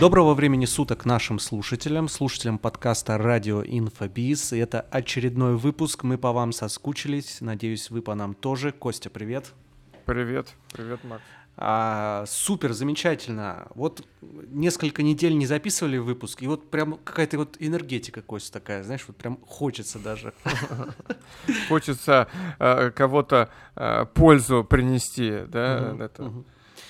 [0.00, 4.54] Доброго времени суток нашим слушателям, слушателям подкаста «Радио Инфобиз».
[4.54, 8.72] Это очередной выпуск, мы по вам соскучились, надеюсь, вы по нам тоже.
[8.72, 9.52] Костя, привет.
[10.06, 11.22] Привет, привет, Макс.
[11.58, 13.68] А, супер, замечательно.
[13.74, 19.04] Вот несколько недель не записывали выпуск, и вот прям какая-то вот энергетика, Костя, такая, знаешь,
[19.06, 20.32] вот прям хочется даже.
[21.68, 22.26] Хочется
[22.58, 26.08] э, кого-то э, пользу принести, да.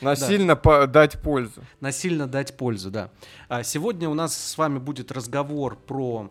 [0.00, 0.86] Насильно да.
[0.86, 1.62] дать пользу.
[1.80, 3.10] Насильно дать пользу, да.
[3.48, 6.30] А сегодня у нас с вами будет разговор про,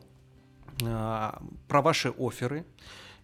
[0.83, 2.65] а, про ваши оферы.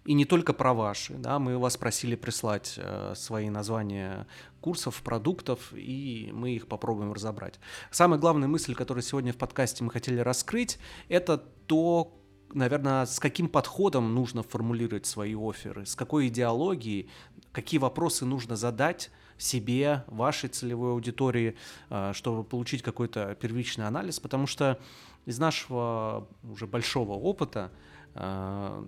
[0.05, 1.15] И не только про ваши.
[1.15, 4.27] Да, мы вас просили прислать э, свои названия
[4.61, 7.59] курсов, продуктов, и мы их попробуем разобрать.
[7.89, 10.77] Самая главная мысль, которую сегодня в подкасте мы хотели раскрыть,
[11.09, 12.15] это то,
[12.53, 17.09] наверное, с каким подходом нужно формулировать свои оферы, с какой идеологией,
[17.51, 21.55] какие вопросы нужно задать себе, вашей целевой аудитории,
[21.89, 24.79] э, чтобы получить какой-то первичный анализ, потому что
[25.25, 27.71] из нашего уже большого опыта,
[28.13, 28.85] э,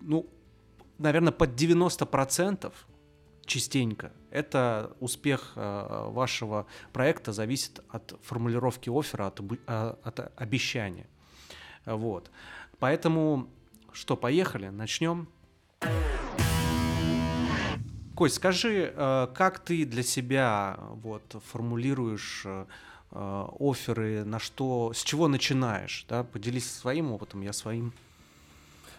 [0.00, 0.26] ну,
[0.98, 2.72] наверное, под 90%
[3.44, 11.06] частенько это успех э, вашего проекта зависит от формулировки оффера, от, от обещания.
[11.86, 12.30] Вот.
[12.78, 13.48] Поэтому
[13.92, 15.28] что, поехали, начнем.
[18.16, 22.64] Кость, скажи, э, как ты для себя вот, формулируешь э,
[23.10, 26.06] оферы, на что, с чего начинаешь?
[26.08, 26.24] Да?
[26.24, 27.92] Поделись своим опытом, я своим.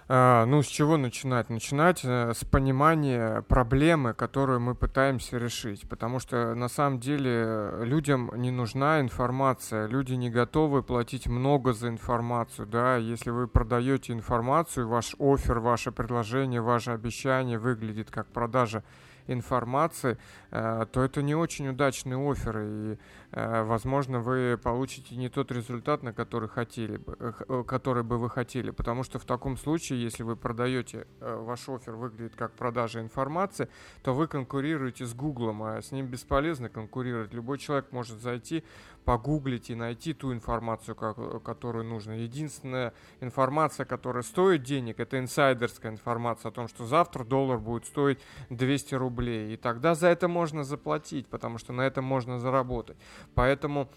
[0.07, 1.49] А, ну, с чего начинать?
[1.49, 5.89] Начинать э, с понимания проблемы, которую мы пытаемся решить.
[5.89, 9.87] Потому что на самом деле людям не нужна информация.
[9.87, 12.67] Люди не готовы платить много за информацию.
[12.67, 12.97] Да?
[12.97, 18.83] Если вы продаете информацию, ваш офер, ваше предложение, ваше обещание выглядит как продажа
[19.27, 20.17] информации,
[20.51, 22.97] э, то это не очень удачный офер, и,
[23.31, 28.71] возможно, вы получите не тот результат, на который хотели бы, э, который бы вы хотели,
[28.71, 33.69] потому что в таком случае, если вы продаете, ваш офер выглядит как продажа информации,
[34.01, 37.33] то вы конкурируете с Гуглом, а с ним бесполезно конкурировать.
[37.33, 38.63] Любой человек может зайти,
[39.07, 42.11] погуглить и найти ту информацию, которую нужно.
[42.11, 48.19] Единственная информация, которая стоит денег, это инсайдерская информация о том, что завтра доллар будет стоить
[48.49, 49.53] 200 рублей.
[49.53, 52.97] И тогда за это можно заплатить, потому что на этом можно заработать.
[53.35, 53.89] Поэтому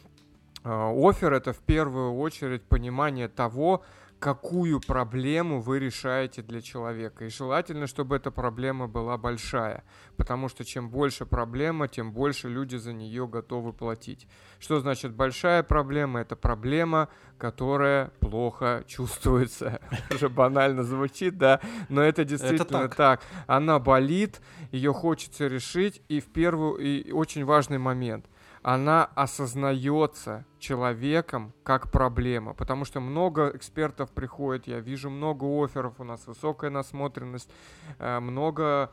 [0.65, 3.85] э, офер это в первую очередь понимание того,
[4.21, 7.25] какую проблему вы решаете для человека.
[7.25, 9.83] И желательно, чтобы эта проблема была большая,
[10.17, 14.29] потому что чем больше проблема, тем больше люди за нее готовы платить.
[14.61, 16.21] Что значит большая проблема?
[16.21, 19.81] Это проблема, которая плохо чувствуется.
[20.15, 22.95] Уже банально звучит, да, но это действительно это так.
[22.97, 23.23] так.
[23.47, 28.27] Она болит, ее хочется решить, и в первую, и очень важный момент–
[28.63, 36.05] она осознается человеком как проблема, потому что много экспертов приходит, я вижу много офферов, у
[36.05, 37.51] нас высокая насмотренность,
[37.99, 38.93] э, много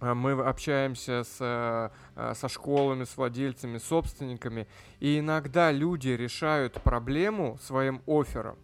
[0.00, 4.66] э, мы общаемся с, э, со школами, с владельцами, собственниками,
[4.98, 8.56] и иногда люди решают проблему своим оффером,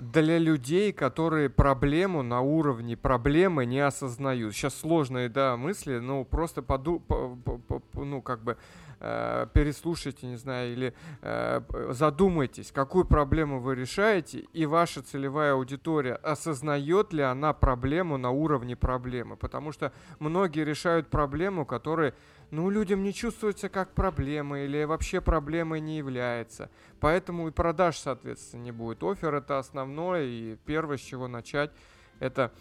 [0.00, 4.54] для людей, которые проблему на уровне проблемы не осознают.
[4.54, 8.56] Сейчас сложные, да, мысли, но просто поду, по, по, по, ну, как бы
[9.00, 16.14] э, переслушайте, не знаю, или э, задумайтесь, какую проблему вы решаете, и ваша целевая аудитория
[16.14, 19.36] осознает ли она проблему на уровне проблемы.
[19.36, 22.14] Потому что многие решают проблему, которая
[22.50, 26.70] ну, людям не чувствуется как проблема или вообще проблемой не является.
[26.98, 29.02] Поэтому и продаж, соответственно, не будет.
[29.02, 31.70] Офер это основное, и первое, с чего начать,
[32.18, 32.52] это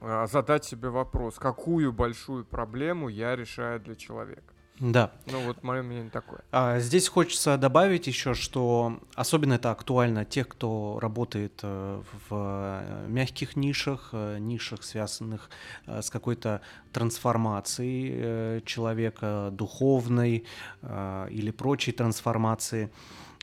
[0.00, 4.54] а, задать себе вопрос, какую большую проблему я решаю для человека.
[4.80, 5.12] Да.
[5.26, 6.40] Ну вот мое мнение такое.
[6.52, 13.06] А, здесь хочется добавить еще, что особенно это актуально тех, кто работает э, в э,
[13.06, 15.50] мягких нишах, э, нишах, связанных
[15.86, 16.62] с какой-то
[16.92, 20.44] трансформацией человека, духовной
[20.82, 22.90] или прочей трансформацией.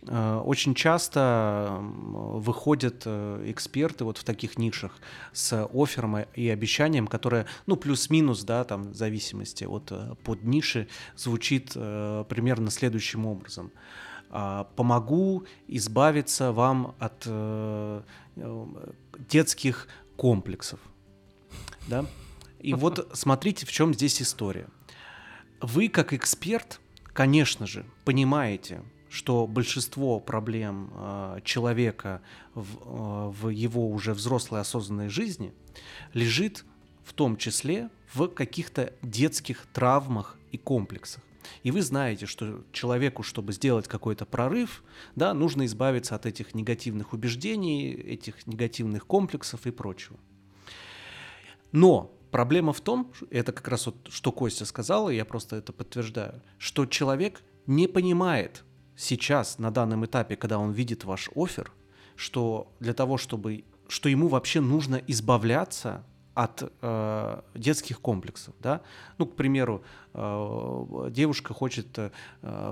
[0.03, 4.97] Э, очень часто выходят э, эксперты вот в таких нишах
[5.33, 10.87] с оффером и обещанием, которое, ну, плюс-минус, да, там, в зависимости от э, под ниши,
[11.15, 13.71] звучит примерно следующим образом.
[14.29, 17.27] «А, помогу избавиться вам от
[19.29, 20.79] детских комплексов.
[21.87, 22.05] Да?
[22.59, 24.67] И вот смотрите, в чем здесь история.
[25.61, 26.81] Вы, как эксперт,
[27.13, 32.21] конечно же, понимаете, что большинство проблем э, человека
[32.53, 35.53] в, э, в его уже взрослой осознанной жизни
[36.13, 36.65] лежит
[37.03, 41.23] в том числе в каких-то детских травмах и комплексах.
[41.63, 44.83] И вы знаете, что человеку, чтобы сделать какой-то прорыв,
[45.15, 50.17] да, нужно избавиться от этих негативных убеждений, этих негативных комплексов и прочего.
[51.71, 55.73] Но проблема в том, это как раз вот что Костя сказал, и я просто это
[55.73, 58.63] подтверждаю, что человек не понимает
[58.97, 61.71] сейчас, на данном этапе, когда он видит ваш офер,
[62.17, 66.03] что для того, чтобы, что ему вообще нужно избавляться
[66.33, 68.81] от э, детских комплексов, да.
[69.17, 69.83] Ну, к примеру,
[70.13, 72.11] э, девушка хочет э,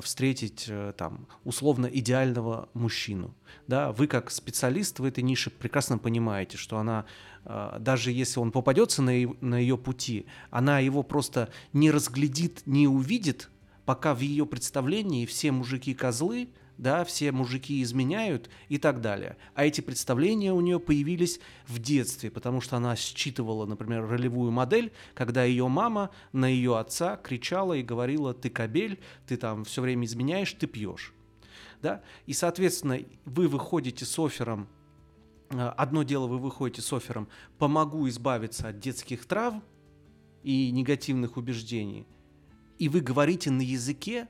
[0.03, 3.33] встретить э, там условно идеального мужчину,
[3.65, 3.91] да.
[3.91, 7.05] Вы как специалист в этой нише прекрасно понимаете, что она
[7.43, 9.11] э, даже если он попадется на,
[9.41, 13.49] на ее пути, она его просто не разглядит, не увидит,
[13.85, 19.37] пока в ее представлении все мужики козлы, да, все мужики изменяют и так далее.
[19.53, 24.91] А эти представления у нее появились в детстве, потому что она считывала, например, ролевую модель,
[25.13, 30.05] когда ее мама на ее отца кричала и говорила, ты кабель, ты там все время
[30.05, 31.13] изменяешь, ты пьешь.
[31.81, 32.01] Да?
[32.25, 34.67] И, соответственно, вы выходите с оффером,
[35.51, 37.27] э, одно дело вы выходите с оффером
[37.57, 39.63] «помогу избавиться от детских травм
[40.43, 42.07] и негативных убеждений»,
[42.79, 44.27] и вы говорите на языке,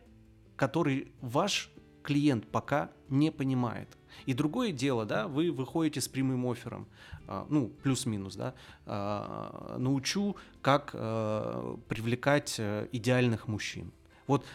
[0.56, 1.72] который ваш
[2.04, 3.90] клиент пока не понимает.
[4.26, 6.88] И другое дело, да, вы выходите с прямым оффером,
[7.28, 8.54] а, ну, плюс-минус, да,
[8.86, 13.92] а, научу, как а, привлекать э, идеальных мужчин.
[14.28, 14.46] Вот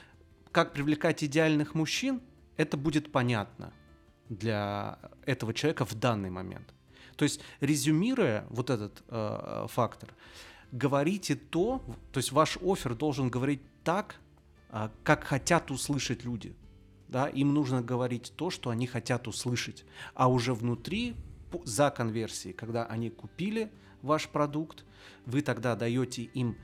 [0.53, 2.21] как привлекать идеальных мужчин,
[2.57, 3.73] это будет понятно
[4.29, 6.73] для этого человека в данный момент.
[7.17, 10.15] То есть, резюмируя вот этот э, фактор,
[10.73, 11.83] говорите то,
[12.13, 14.17] то есть ваш офер должен говорить так,
[14.71, 16.55] э, как хотят услышать люди
[17.11, 19.85] да, им нужно говорить то, что они хотят услышать.
[20.15, 21.17] А уже внутри,
[21.65, 23.71] за конверсией, когда они купили
[24.03, 24.85] ваш продукт,
[25.27, 26.57] вы тогда даете им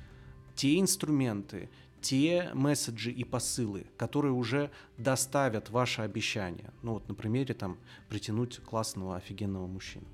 [0.54, 1.68] те инструменты,
[2.00, 6.70] те месседжи и посылы, которые уже доставят ваше обещание.
[6.82, 10.06] Ну вот на примере там притянуть классного, офигенного мужчину.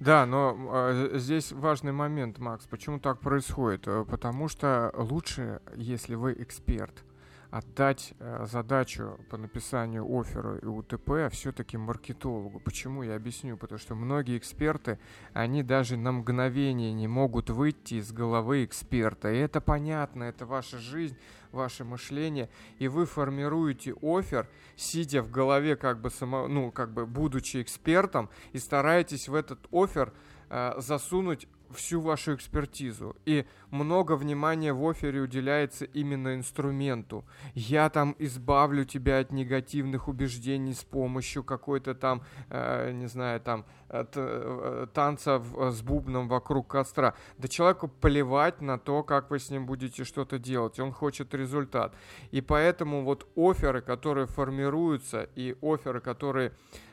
[0.00, 2.66] Да, но э, здесь важный момент, Макс.
[2.66, 3.86] Почему так происходит?
[3.86, 7.04] Э, потому что лучше, если вы эксперт,
[7.50, 12.60] отдать э, задачу по написанию оффера и УТП все-таки маркетологу.
[12.60, 13.02] Почему?
[13.02, 13.56] Я объясню.
[13.56, 14.98] Потому что многие эксперты,
[15.32, 19.32] они даже на мгновение не могут выйти из головы эксперта.
[19.32, 21.16] И это понятно, это ваша жизнь,
[21.50, 22.48] ваше мышление.
[22.78, 28.30] И вы формируете офер, сидя в голове, как бы, само, ну, как бы будучи экспертом,
[28.52, 30.12] и стараетесь в этот офер
[30.50, 33.16] э, засунуть всю вашу экспертизу.
[33.24, 37.24] И много внимания в офере уделяется именно инструменту.
[37.54, 43.64] Я там избавлю тебя от негативных убеждений с помощью какой-то там, э, не знаю, там
[43.88, 47.14] э, танца э, с бубном вокруг костра.
[47.38, 50.80] Да человеку плевать на то, как вы с ним будете что-то делать.
[50.80, 51.94] Он хочет результат.
[52.30, 56.52] И поэтому вот оферы, которые формируются, и оферы, которые...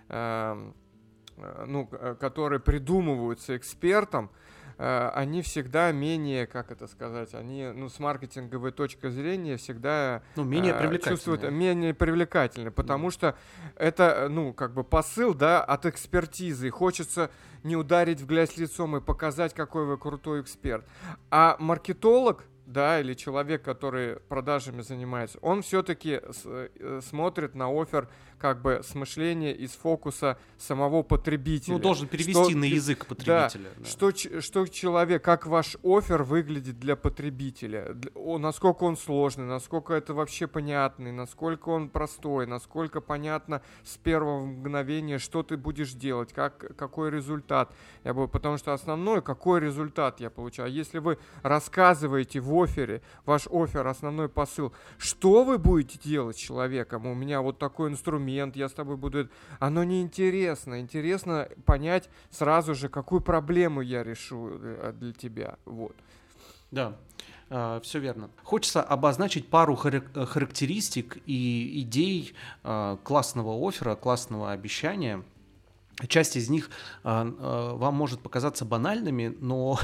[0.10, 0.74] Эм,
[1.38, 1.88] э, ну,
[2.20, 4.34] которые придумываются экспертом, Э,
[4.78, 10.74] они всегда менее, как это сказать, они, ну, с маркетинговой точки зрения всегда ну, менее
[10.74, 11.16] э, привлекательны.
[11.16, 13.12] чувствуют менее привлекательны, потому да.
[13.12, 13.38] что
[13.76, 16.70] это, ну, как бы посыл, да, от экспертизы.
[16.70, 17.32] Хочется
[17.64, 20.86] не ударить в грязь лицом и показать, какой вы крутой эксперт.
[21.32, 28.62] А маркетолог, да, или человек, который продажами занимается, он все-таки э, смотрит на офер как
[28.62, 31.74] бы с мышления из фокуса самого потребителя.
[31.74, 33.70] Ну, должен перевести что, на язык потребителя.
[33.76, 33.86] Да, да.
[33.86, 40.14] Что, что человек, как ваш офер выглядит для потребителя, о, насколько он сложный, насколько это
[40.14, 46.76] вообще понятный, насколько он простой, насколько понятно с первого мгновения, что ты будешь делать, как,
[46.78, 47.74] какой результат.
[48.04, 50.72] Я бы, потому что основное, какой результат я получаю.
[50.72, 57.08] Если вы рассказываете в офере, ваш офер, основной посыл, что вы будете делать с человеком,
[57.08, 59.30] у меня вот такой инструмент, инструмент, я с тобой буду...
[59.60, 60.80] Оно неинтересно.
[60.80, 65.58] Интересно понять сразу же, какую проблему я решу э, для тебя.
[65.66, 65.96] Вот.
[66.72, 66.96] Да,
[67.50, 68.30] Uh, все верно.
[68.44, 75.24] Хочется обозначить пару э, характеристик и идей uh, классного оффера, классного обещания.
[76.10, 76.70] Часть из них
[77.06, 79.80] uh, вам может показаться банальными, но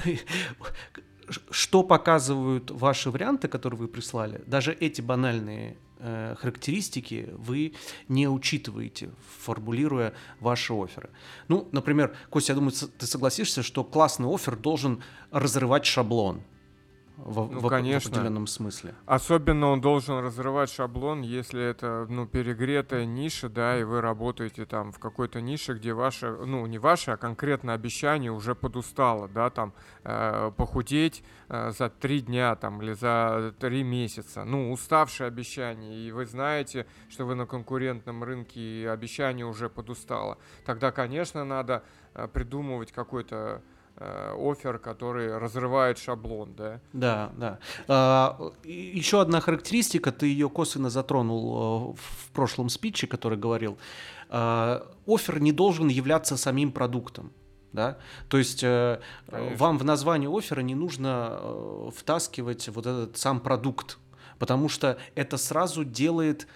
[1.51, 7.73] что показывают ваши варианты, которые вы прислали, даже эти банальные э, характеристики вы
[8.07, 11.09] не учитываете, формулируя ваши оферы.
[11.47, 16.41] Ну, например, Костя, я думаю, ты согласишься, что классный офер должен разрывать шаблон.
[17.17, 18.09] В, Ну, в, в конечно.
[18.09, 18.95] определенном смысле.
[19.05, 24.91] Особенно он должен разрывать шаблон, если это, ну, перегретая ниша, да, и вы работаете там
[24.91, 29.73] в какой-то нише, где ваше, ну, не ваше, а конкретно обещание уже подустало, да, там,
[30.03, 34.43] э, похудеть э, за три дня, там, или за три месяца.
[34.43, 40.37] Ну, уставшее обещание, и вы знаете, что вы на конкурентном рынке, и обещание уже подустало.
[40.65, 41.83] Тогда, конечно, надо
[42.15, 43.61] э, придумывать какой-то
[43.97, 46.79] офер, который разрывает шаблон, да.
[46.93, 47.59] Да, да.
[47.87, 53.77] А, еще одна характеристика, ты ее косвенно затронул э, в прошлом спиче, который говорил.
[54.29, 57.31] А, Офер не должен являться самим продуктом.
[57.71, 57.97] Да?
[58.29, 63.97] То есть э, вам в название оффера не нужно э, втаскивать вот этот сам продукт,
[64.37, 66.47] потому что это сразу делает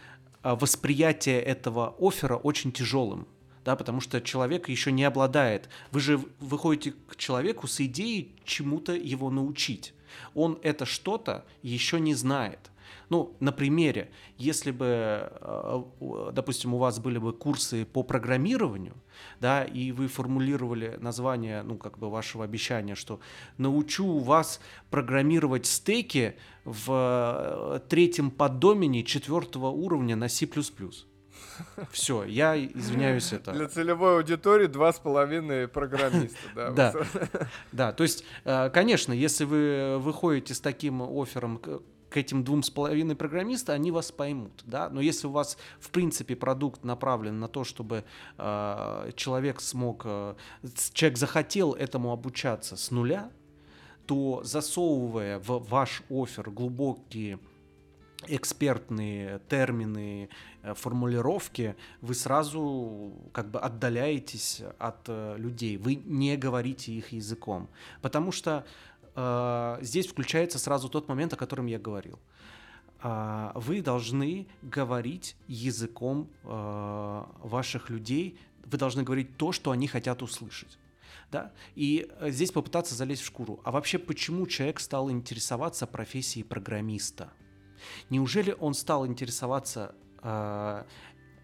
[0.43, 3.27] восприятие этого оффера очень тяжелым.
[3.67, 5.67] Да, потому что человек еще не обладает.
[5.91, 9.93] Вы же выходите к человеку с идеей чему-то его научить.
[10.35, 12.71] Он это что-то еще не знает.
[13.09, 15.83] Ну, на примере, если бы, э,
[16.31, 18.95] допустим, у вас были бы курсы по программированию,
[19.41, 23.19] да, и вы формулировали название, ну, как бы вашего обещания, что
[23.57, 30.47] научу вас программировать стеки в э, третьем поддомене четвертого уровня на C++.
[31.91, 33.51] Все, я извиняюсь это.
[33.51, 36.71] Для целевой аудитории два с половиной программиста, да.
[36.71, 36.93] Да.
[37.71, 41.61] Да, то есть, э, конечно, если вы выходите с таким оффером
[42.09, 45.89] к этим двум с половиной программиста, они вас поймут, да, но если у вас, в
[45.89, 48.03] принципе, продукт направлен на то, чтобы
[48.37, 50.35] э, человек смог, э,
[50.93, 53.29] человек захотел этому обучаться с нуля,
[54.05, 57.39] то засовывая в ваш офер глубокие
[58.25, 60.29] экспертные термины,
[60.63, 67.69] э, формулировки, вы сразу как бы отдаляетесь от э, людей, вы не говорите их языком,
[68.01, 68.65] потому что
[69.15, 72.19] э, здесь включается сразу тот момент, о котором я говорил.
[72.99, 80.21] А, Вы должны говорить языком э, ваших людей, вы должны говорить то, что они хотят
[80.23, 80.77] услышать.
[81.31, 81.51] Да?
[81.75, 83.59] И э, здесь попытаться залезть в шкуру.
[83.63, 87.31] А вообще, почему человек стал интересоваться профессией программиста?
[88.09, 90.83] Неужели он стал интересоваться э,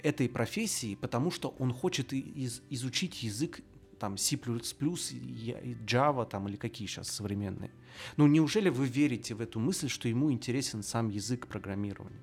[0.02, 3.62] этой профессией, потому что он хочет из- изучить язык
[4.00, 7.72] там C++, Java там или какие сейчас современные?
[8.18, 12.22] Ну неужели вы верите в эту мысль, что ему интересен сам язык программирования?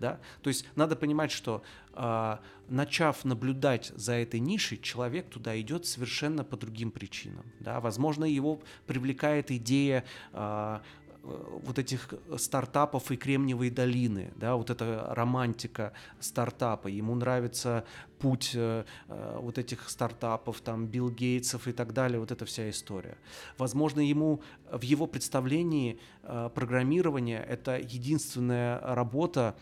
[0.00, 0.18] Да?
[0.42, 1.62] То есть надо понимать, что
[1.94, 2.36] э,
[2.68, 7.44] начав наблюдать за этой нишей, человек туда идет совершенно по другим причинам.
[7.60, 7.80] Да?
[7.80, 10.80] Возможно, его привлекает идея э,
[11.22, 16.88] вот этих стартапов и Кремниевой долины, да, вот эта романтика стартапа.
[16.88, 17.84] Ему нравится
[18.18, 22.68] путь э, э, вот этих стартапов, там, Билл Гейтсов и так далее, вот эта вся
[22.70, 23.16] история.
[23.58, 29.54] Возможно, ему в его представлении э, программирование— это единственная работа,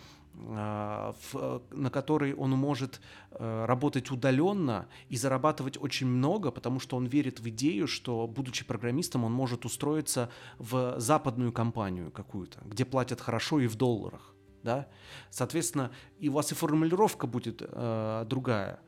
[1.32, 3.00] в- на которой он может
[3.32, 8.64] э, работать удаленно и зарабатывать очень много, потому что он верит в идею, что, будучи
[8.64, 14.34] программистом, он может устроиться в западную компанию какую-то, где платят хорошо и в долларах.
[14.62, 14.88] Да?
[15.30, 18.80] Соответственно, и у вас и формулировка будет э, другая.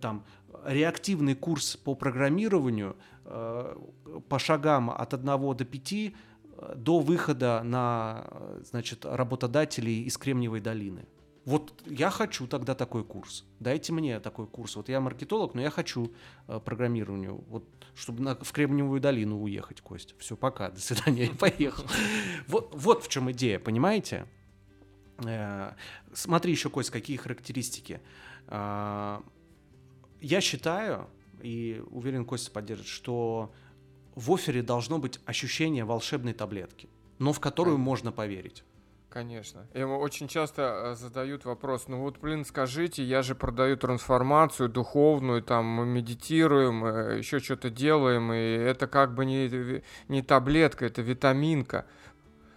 [0.00, 0.24] Там
[0.64, 3.76] реактивный курс по программированию э,
[4.28, 6.12] по шагам от 1 до 5 э,
[6.76, 11.06] до выхода на э, значит, работодателей из Кремниевой долины.
[11.44, 13.44] Вот я хочу тогда такой курс.
[13.58, 14.76] Дайте мне такой курс.
[14.76, 16.12] Вот я маркетолог, но я хочу
[16.46, 17.42] э, программированию.
[17.48, 20.14] Вот чтобы на- в Кремниевую долину уехать, Кость.
[20.18, 21.84] Все, пока, до свидания, я поехал.
[22.46, 24.26] Вот, вот в чем идея, понимаете?
[25.24, 25.72] Э,
[26.12, 28.00] Смотри еще, Кость, какие характеристики.
[28.48, 29.22] А,
[30.20, 31.08] Я считаю,
[31.42, 33.52] и уверен, Костя поддержит, что
[34.18, 37.90] в офере должно быть ощущение волшебной таблетки, но в которую Конечно.
[37.90, 38.64] можно поверить.
[39.10, 39.66] Конечно.
[39.74, 45.42] Ему очень часто э, задают вопрос, ну вот, блин, скажите, я же продаю трансформацию духовную,
[45.42, 51.86] там мы медитируем, еще что-то делаем, и это как бы не, не таблетка, это витаминка.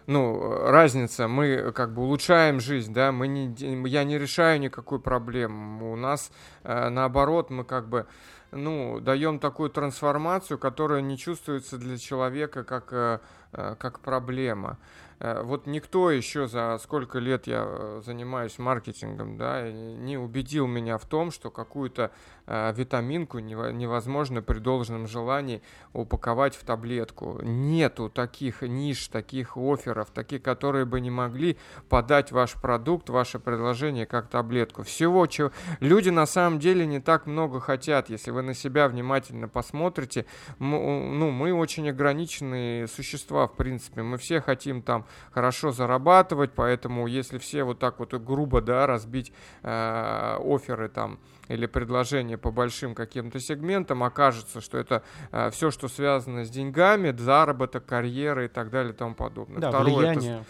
[0.07, 4.99] Ну, э, разница, мы как бы улучшаем жизнь, да, мы не, я не решаю никакую
[4.99, 5.93] проблему.
[5.93, 6.31] У нас,
[6.63, 8.07] э, наоборот, мы как бы,
[8.51, 13.19] ну, даем такую трансформацию, которая не чувствуется для человека как, э,
[13.53, 14.77] э, как проблема.
[15.21, 20.97] Э, Вот никто еще за сколько лет я э, занимаюсь маркетингом, да, не убедил меня
[20.97, 22.11] в том, что какую-то
[22.47, 25.61] э, витаминку нево- невозможно при должном желании
[25.93, 27.39] упаковать в таблетку.
[27.43, 34.07] Нету таких ниш, таких офферов, таких, которые бы не могли подать ваш продукт, ваше предложение
[34.07, 34.81] как таблетку.
[34.81, 35.51] Всего, чего...
[35.79, 38.09] Люди на самом деле не так много хотят.
[38.09, 40.25] Если вы на себя внимательно посмотрите,
[40.57, 44.01] ну, мы очень ограниченные существа, в принципе.
[44.01, 49.31] Мы все хотим там хорошо зарабатывать, поэтому если все вот так вот грубо, да, разбить
[49.63, 55.87] э, оферы там или предложения по большим каким-то сегментам, окажется, что это э, все, что
[55.87, 59.59] связано с деньгами, заработок, карьера и так далее и тому подобное.
[59.59, 60.37] Да, Второе, влияние.
[60.37, 60.45] Это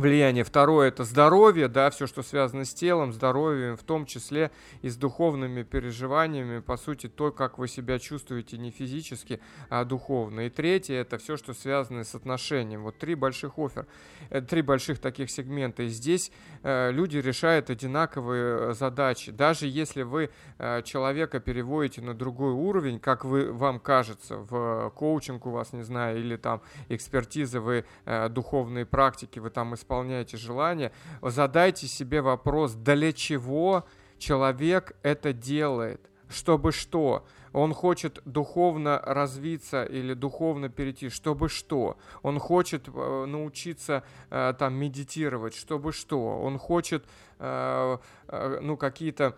[0.00, 0.44] влияние.
[0.44, 4.50] Второе это здоровье, да, все, что связано с телом, здоровьем, в том числе
[4.82, 10.40] и с духовными переживаниями, по сути, то, как вы себя чувствуете не физически, а духовно.
[10.40, 12.82] И третье это все, что связано с отношением.
[12.82, 13.86] Вот три больших офер,
[14.30, 15.84] э, три больших таких сегмента.
[15.84, 19.32] И здесь люди решают одинаковые э, задачи.
[19.32, 25.46] Даже если вы э, человека переводите на другой уровень, как вы, вам кажется, в коучинг
[25.46, 30.92] у вас, не знаю, или там экспертизы, вы э, духовные практики, вы там исполняете желание,
[31.22, 33.86] задайте себе вопрос, для чего
[34.18, 37.24] человек это делает, чтобы что?
[37.52, 41.96] Он хочет духовно развиться или духовно перейти, чтобы что?
[42.22, 46.40] Он хочет э, научиться э, там медитировать, чтобы что?
[46.40, 47.04] Он хочет
[47.38, 49.36] э, э, ну какие-то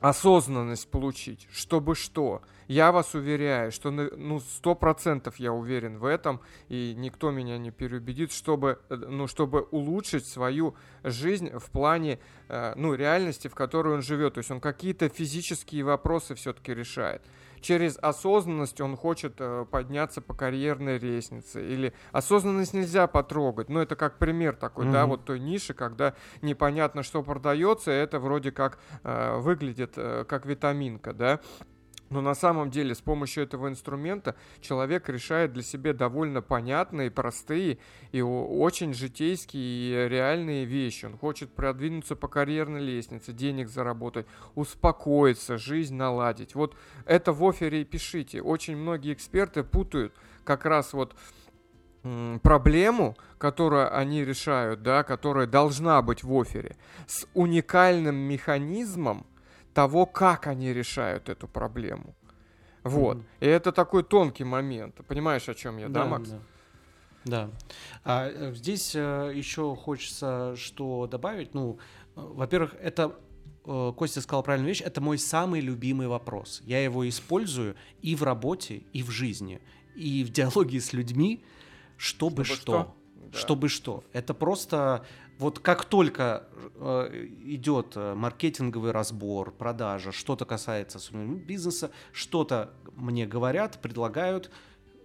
[0.00, 2.42] осознанность получить, чтобы что.
[2.68, 7.70] Я вас уверяю, что ну сто процентов я уверен в этом, и никто меня не
[7.70, 13.94] переубедит, чтобы, э, ну, чтобы улучшить свою жизнь в плане э, ну, реальности, в которой
[13.94, 14.34] он живет.
[14.34, 17.22] То есть он какие-то физические вопросы все-таки решает
[17.60, 21.66] через осознанность он хочет э, подняться по карьерной лестнице.
[21.66, 23.68] Или осознанность нельзя потрогать.
[23.68, 24.92] Ну, это как пример такой, mm-hmm.
[24.92, 30.46] да, вот той ниши, когда непонятно, что продается, это вроде как э, выглядит э, как
[30.46, 31.40] витаминка, да.
[32.10, 37.78] Но на самом деле с помощью этого инструмента человек решает для себя довольно понятные, простые
[38.12, 41.04] и очень житейские и реальные вещи.
[41.04, 46.54] Он хочет продвинуться по карьерной лестнице, денег заработать, успокоиться, жизнь наладить.
[46.54, 46.74] Вот
[47.04, 48.40] это в офере и пишите.
[48.40, 51.14] Очень многие эксперты путают как раз вот
[52.42, 59.26] проблему, которую они решают, да, которая должна быть в офере, с уникальным механизмом,
[59.78, 62.16] того, как они решают эту проблему.
[62.82, 63.18] Вот.
[63.18, 63.24] Mm-hmm.
[63.40, 64.96] И это такой тонкий момент.
[65.06, 66.30] Понимаешь, о чем я, да, да Макс?
[66.30, 66.38] Да.
[67.24, 67.50] Да.
[68.02, 71.54] А э, здесь э, еще хочется что добавить.
[71.54, 71.78] Ну,
[72.16, 73.14] э, во-первых, это
[73.64, 76.60] Костя сказал правильную вещь, это мой самый любимый вопрос.
[76.64, 79.60] Я его использую и в работе, и в жизни,
[79.94, 81.44] и в диалоге с людьми,
[81.96, 82.62] чтобы, чтобы что.
[82.62, 82.94] что?
[83.30, 83.38] Да.
[83.38, 84.04] Чтобы что.
[84.12, 85.04] Это просто
[85.38, 93.80] вот как только э, идет э, маркетинговый разбор, продажа, что-то касается бизнеса, что-то мне говорят,
[93.80, 94.50] предлагают,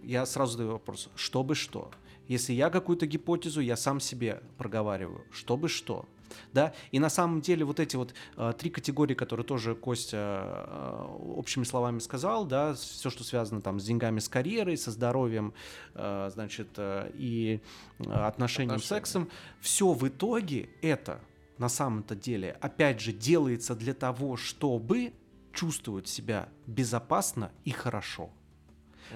[0.02, 1.90] я сразу задаю вопрос, чтобы что?
[2.26, 6.06] Если я какую-то гипотезу, я сам себе проговариваю, чтобы что?
[6.52, 11.16] Да, и на самом деле вот эти вот э, три категории, которые тоже Костя э,
[11.36, 15.54] общими словами сказал, да, все, что связано там с деньгами, с карьерой, со здоровьем,
[15.94, 17.60] э, значит, э, и
[17.98, 18.78] э, отношением, Отношения.
[18.80, 21.20] сексом, все в итоге это
[21.58, 25.12] на самом-то деле, опять же, делается для того, чтобы
[25.52, 28.30] чувствовать себя безопасно и хорошо.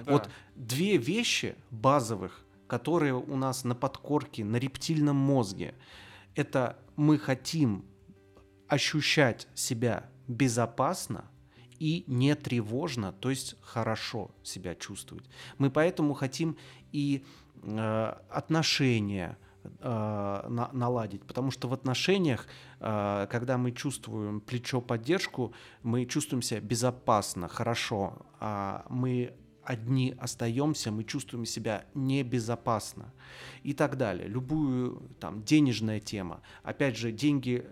[0.05, 0.13] Да.
[0.13, 5.75] Вот две вещи базовых, которые у нас на подкорке, на рептильном мозге,
[6.39, 7.85] это мы хотим
[8.69, 11.25] ощущать себя безопасно
[11.79, 15.25] и не тревожно, то есть хорошо себя чувствовать.
[15.57, 16.57] Мы поэтому хотим
[16.93, 17.25] и
[17.63, 22.47] э, отношения э, на, наладить, потому что в отношениях,
[22.79, 29.33] э, когда мы чувствуем плечо поддержку, мы чувствуем себя безопасно, хорошо, а мы
[29.69, 33.13] одни остаемся, мы чувствуем себя небезопасно
[33.61, 34.27] и так далее.
[34.27, 36.41] Любую там денежная тема.
[36.63, 37.63] Опять же, деньги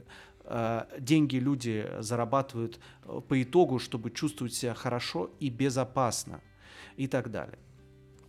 [0.44, 6.40] э, деньги люди зарабатывают э, по итогу, чтобы чувствовать себя хорошо и безопасно
[6.98, 7.58] и так далее.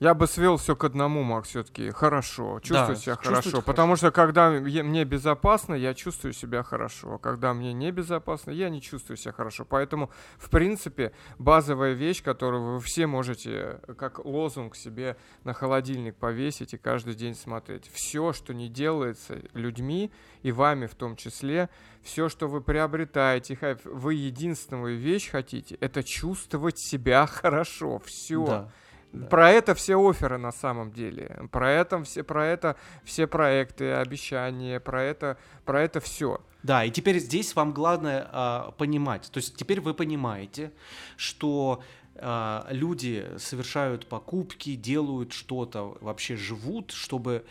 [0.01, 3.97] Я бы свел все к одному, Макс, все-таки хорошо, чувствую да, себя хорошо, хорошо, потому
[3.97, 9.33] что когда мне безопасно, я чувствую себя хорошо, когда мне небезопасно, я не чувствую себя
[9.33, 9.65] хорошо.
[9.65, 16.75] Поэтому, в принципе, базовая вещь, которую вы все можете как лозунг себе на холодильник повесить
[16.75, 17.91] и каждый день смотреть.
[17.93, 21.71] Все, что не делается людьми и вами в том числе,
[22.03, 28.01] все, что вы приобретаете, вы единственную вещь хотите, это чувствовать себя хорошо.
[28.05, 28.47] Все.
[28.47, 28.73] Да.
[29.13, 29.27] Да.
[29.27, 31.49] Про это все оферы на самом деле.
[31.51, 36.41] Про это все, про это все проекты, обещания, про это, про это все.
[36.63, 39.31] Да, и теперь здесь вам главное а, понимать.
[39.33, 40.73] То есть теперь вы понимаете,
[41.17, 41.83] что
[42.17, 47.47] а, люди совершают покупки, делают что-то, вообще живут, чтобы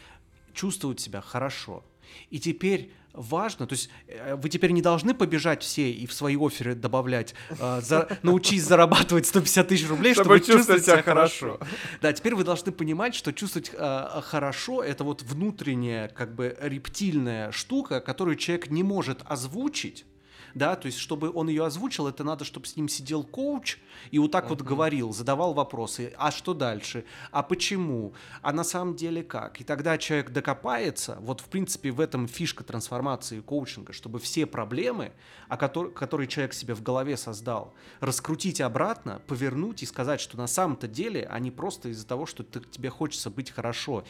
[0.54, 1.84] чувствовать себя хорошо.
[2.30, 6.38] И теперь важно, то есть э, вы теперь не должны побежать все и в свои
[6.38, 11.58] оферы добавлять, э, за, научись зарабатывать 150 тысяч рублей, чтобы, чтобы чувствовать себя хорошо.
[11.58, 11.74] хорошо.
[12.02, 17.52] Да, теперь вы должны понимать, что чувствовать э, хорошо это вот внутренняя как бы рептильная
[17.52, 20.06] штука, которую человек не может озвучить,
[20.54, 23.78] да, то есть, чтобы он ее озвучил, это надо, чтобы с ним сидел коуч
[24.12, 24.50] и вот так uh-huh.
[24.50, 29.62] вот говорил, задавал вопросы, а что дальше, а почему, а на самом деле как.
[29.62, 35.14] И тогда человек докопается, вот в принципе в этом фишка трансформации коучинга, чтобы все проблемы,
[35.48, 40.48] о которых, которые человек себе в голове создал, раскрутить обратно, повернуть и сказать, что на
[40.48, 44.04] самом-то деле они просто из-за того, что ты, тебе хочется быть хорошо.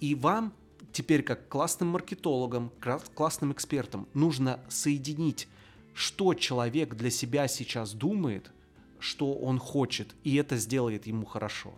[0.00, 0.52] И вам
[0.92, 2.72] теперь как классным маркетологам,
[3.14, 5.48] классным экспертам нужно соединить
[5.94, 8.50] что человек для себя сейчас думает,
[8.98, 11.74] что он хочет, и это сделает ему хорошо.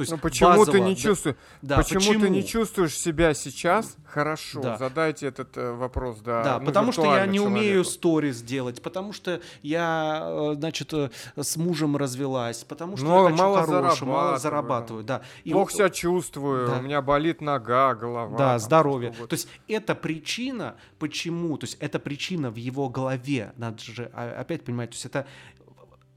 [0.00, 1.36] То есть Но почему базово, ты не чувствуешь?
[1.60, 4.62] Да, почему, почему ты не чувствуешь себя сейчас хорошо?
[4.62, 4.78] Да.
[4.78, 6.42] Задайте этот э, вопрос, да.
[6.42, 7.58] Да, ну, потому что я не человеку.
[7.58, 13.24] умею сторис делать, потому что я, э, значит, э, с мужем развелась, потому что Но
[13.24, 15.20] я хочу мало хорошего, мало зарабатываю, да.
[15.44, 16.78] И Плохо себя чувствую, да.
[16.78, 18.38] у меня болит нога, голова.
[18.38, 19.10] Да, здоровье.
[19.10, 24.40] То есть это причина, почему, то есть это причина в его голове, надо же а,
[24.40, 25.26] опять понимать, то есть это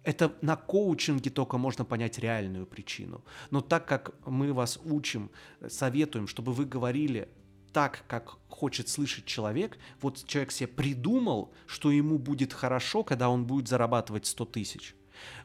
[0.03, 3.23] это на коучинге только можно понять реальную причину.
[3.51, 5.31] Но так как мы вас учим,
[5.67, 7.29] советуем, чтобы вы говорили
[7.71, 13.45] так, как хочет слышать человек, вот человек себе придумал, что ему будет хорошо, когда он
[13.45, 14.95] будет зарабатывать 100 тысяч.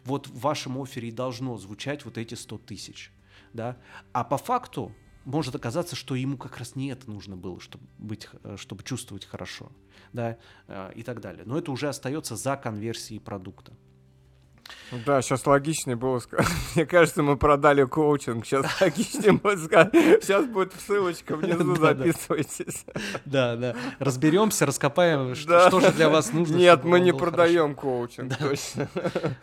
[0.04, 3.12] Вот в вашем офере и должно звучать вот эти 100 тысяч.
[3.52, 3.78] Да?
[4.12, 4.92] А по факту
[5.24, 9.26] может оказаться, что ему как раз не это нужно было, чтобы, быть, э, чтобы чувствовать
[9.26, 9.70] хорошо,
[10.12, 11.44] да, э, и так далее.
[11.44, 13.72] Но это уже остается за конверсией продукта.
[15.04, 16.46] Да, сейчас логичнее было сказать.
[16.74, 18.46] Мне кажется, мы продали коучинг.
[18.46, 19.92] Сейчас логичнее будет сказать.
[20.22, 22.84] Сейчас будет ссылочка внизу, записывайтесь.
[23.24, 23.76] Да, да.
[23.98, 26.56] Разберемся, раскопаем, что же для вас нужно.
[26.56, 28.88] Нет, мы не продаем коучинг, точно.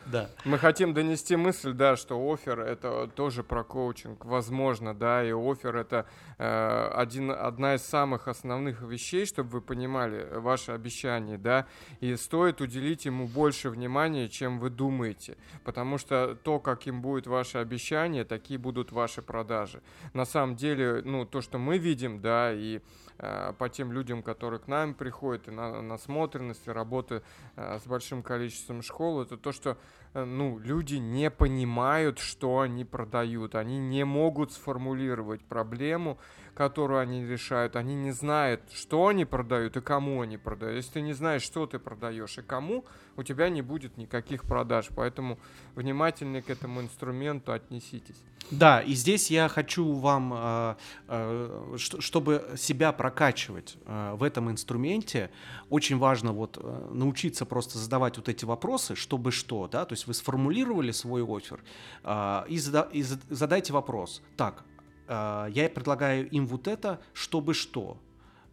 [0.06, 0.30] Да.
[0.46, 4.26] Мы хотим донести мысль, да, что офер это тоже про коучинг.
[4.26, 6.06] Возможно, да, и офер это
[6.38, 11.68] э, один, одна из самых основных вещей, чтобы вы понимали ваше обещание, да,
[12.00, 15.15] и стоит уделить ему больше внимания, чем вы думаете
[15.64, 19.82] потому что то, каким будет ваше обещание, такие будут ваши продажи.
[20.14, 22.82] На самом деле, ну, то, что мы видим, да, и
[23.18, 27.22] э, по тем людям, которые к нам приходят, и на насмотренности, работы
[27.56, 29.78] э, с большим количеством школ, это то, что
[30.16, 33.54] Э, ну, люди не понимают, что они продают.
[33.54, 36.18] Они не могут сформулировать проблему,
[36.56, 37.76] которую они решают.
[37.76, 40.78] Они не знают, что они продают и кому они продают.
[40.78, 42.86] Если ты не знаешь, что ты продаешь и кому,
[43.18, 44.90] у тебя не будет никаких продаж.
[44.96, 45.38] Поэтому
[45.76, 48.24] внимательнее к этому инструменту отнеситесь.
[48.52, 50.76] Да, и здесь я хочу вам, э,
[51.08, 55.32] э, чтобы себя прокачивать в этом инструменте,
[55.70, 56.64] очень важно вот
[56.94, 61.64] научиться просто задавать вот эти вопросы, чтобы что, да, то есть вы сформулировали свой офер
[62.04, 64.22] э, и, зада, и задайте вопрос.
[64.38, 64.75] Так, э,
[65.08, 68.00] я предлагаю им вот это, чтобы что?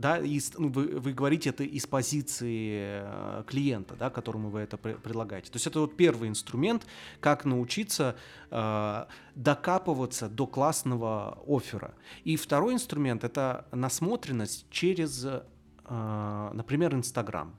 [0.03, 4.77] Да, и, ну, вы, вы говорите это из позиции э, клиента, да, которому вы это
[4.77, 5.51] предлагаете.
[5.51, 6.87] То есть это вот первый инструмент,
[7.21, 8.17] как научиться
[8.51, 9.05] э,
[9.37, 11.95] докапываться до классного оффера.
[12.25, 17.55] И второй инструмент это насмотренность через, э, например, Инстаграм.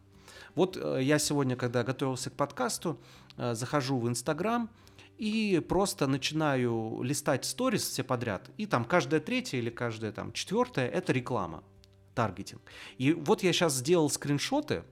[0.53, 2.99] Вот э, я сегодня, когда готовился к подкасту,
[3.37, 4.69] э, захожу в Инстаграм
[5.23, 8.49] и просто начинаю листать сторис все подряд.
[8.57, 11.63] И там каждая третья или каждая там четвертая это реклама,
[12.13, 12.61] таргетинг.
[12.97, 14.83] И вот я сейчас сделал скриншоты,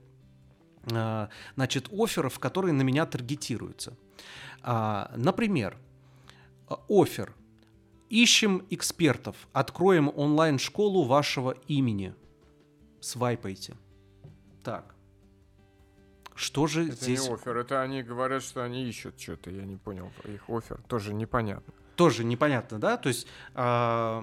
[0.90, 3.94] э, значит, офферов, которые на меня таргетируются.
[4.62, 5.76] А, например,
[6.88, 7.34] офер.
[8.08, 9.36] Ищем экспертов.
[9.52, 12.14] Откроем онлайн-школу вашего имени.
[13.00, 13.74] Свайпайте.
[14.64, 14.94] Так.
[16.34, 17.28] Что же это здесь...
[17.28, 21.14] не офер, это они говорят, что они ищут что-то, я не понял, их офер, тоже
[21.14, 21.72] непонятно.
[21.96, 22.96] Тоже непонятно, да?
[22.96, 24.22] То есть э,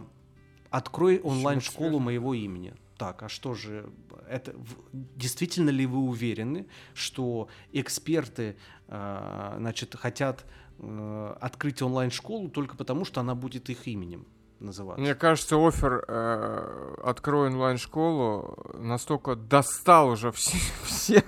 [0.70, 2.74] открой онлайн-школу моего имени.
[2.98, 3.90] Так, а что же,
[4.28, 4.54] это
[4.92, 10.46] действительно ли вы уверены, что эксперты, э, значит, хотят
[10.80, 14.28] э, открыть онлайн-школу только потому, что она будет их именем?
[14.60, 15.02] Называться.
[15.02, 21.24] Мне кажется, офер э, «Открой онлайн-школу» настолько достал уже всех, всех,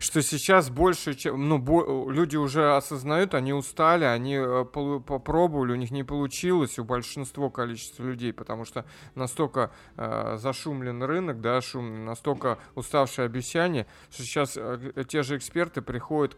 [0.00, 1.48] что сейчас больше, чем...
[1.48, 6.84] Ну, бо, люди уже осознают, они устали, они э, попробовали, у них не получилось, у
[6.84, 14.22] большинства количества людей, потому что настолько э, зашумлен рынок, да, шумный, настолько уставшие обещания, что
[14.22, 16.36] сейчас э, те же эксперты приходят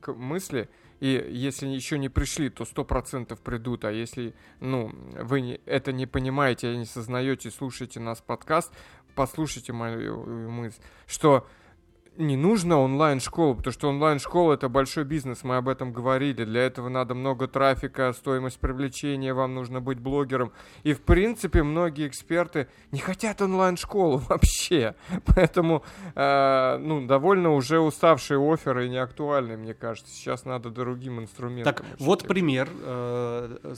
[0.00, 0.68] к мысли,
[1.00, 3.84] и если еще не пришли, то сто процентов придут.
[3.84, 8.72] А если, ну, вы это не понимаете, не сознаете, слушаете нас подкаст,
[9.14, 11.46] послушайте мою мысль, что
[12.18, 16.44] не нужно онлайн-школу, потому что онлайн-школа это большой бизнес, мы об этом говорили.
[16.44, 20.52] Для этого надо много трафика, стоимость привлечения, вам нужно быть блогером.
[20.82, 24.96] И в принципе многие эксперты не хотят онлайн-школу вообще.
[25.26, 25.84] Поэтому
[26.16, 30.12] э, ну, довольно уже уставшие оферы и не актуальны, мне кажется.
[30.12, 31.72] Сейчас надо другим инструментом.
[31.72, 32.68] Так, вот пример.
[32.82, 33.74] Э,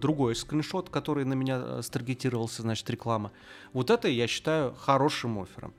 [0.00, 3.32] другой скриншот, который на меня э, старгетировался, значит, реклама.
[3.72, 5.72] Вот это я считаю хорошим оффером.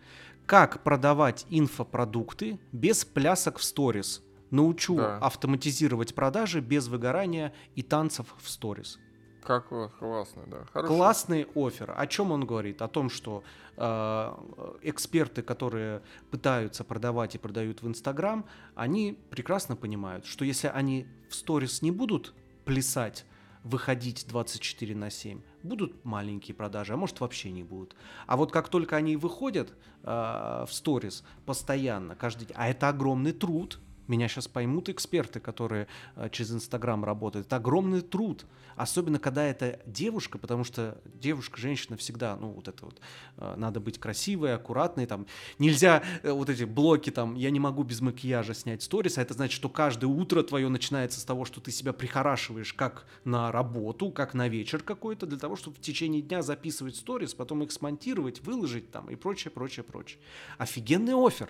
[0.46, 4.22] Как продавать инфопродукты без плясок в сторис?
[4.52, 5.18] Научу да.
[5.18, 9.00] автоматизировать продажи без выгорания и танцев в сторис.
[9.44, 10.66] Как классно, да.
[10.72, 10.96] Хорошо.
[10.96, 11.94] Классный офер.
[11.96, 12.82] О чем он говорит?
[12.82, 13.44] О том, что
[13.78, 14.34] э,
[14.82, 21.36] эксперты, которые пытаются продавать и продают в Инстаграм, они прекрасно понимают, что если они в
[21.36, 22.34] сторис не будут
[22.66, 23.26] плясать,
[23.64, 27.96] выходить 24 на 7, будут маленькие продажи, а может вообще не будут.
[28.28, 29.74] А вот как только они выходят
[30.04, 35.88] э, в сторис постоянно, каждый день, а это огромный труд, меня сейчас поймут эксперты, которые
[36.16, 37.48] э, через Инстаграм работают.
[37.48, 38.46] Это огромный труд.
[38.76, 43.00] Особенно, когда это девушка, потому что девушка, женщина всегда, ну, вот это вот,
[43.38, 45.28] э, надо быть красивой, аккуратной, там,
[45.60, 49.34] нельзя э, вот эти блоки, там, я не могу без макияжа снять сторис, а это
[49.34, 54.12] значит, что каждое утро твое начинается с того, что ты себя прихорашиваешь как на работу,
[54.12, 58.42] как на вечер какой-то, для того, чтобы в течение дня записывать сторис, потом их смонтировать,
[58.42, 60.20] выложить там и прочее, прочее, прочее.
[60.58, 61.50] Офигенный офер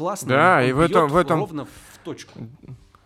[0.00, 0.28] классно.
[0.28, 2.40] Да, и в этом, в этом ровно в точку.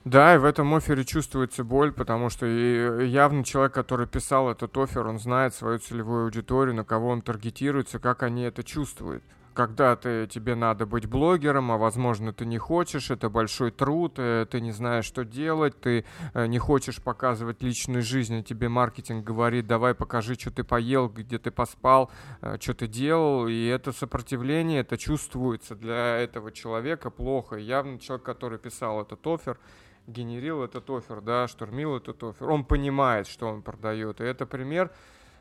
[0.05, 5.07] Да, и в этом офере чувствуется боль, потому что явно человек, который писал этот офер,
[5.07, 9.25] он знает свою целевую аудиторию, на кого он таргетируется, как они это чувствуют
[9.55, 14.47] когда ты, тебе надо быть блогером, а возможно ты не хочешь, это большой труд, э,
[14.51, 19.25] ты не знаешь, что делать, ты э, не хочешь показывать личную жизнь, а тебе маркетинг
[19.25, 22.11] говорит, давай покажи, что ты поел, где ты поспал,
[22.43, 27.57] э, что ты делал, и это сопротивление, это чувствуется для этого человека плохо.
[27.57, 29.59] Явно человек, который писал этот офер,
[30.07, 34.91] генерил этот офер, да, штурмил этот офер, он понимает, что он продает, и это пример,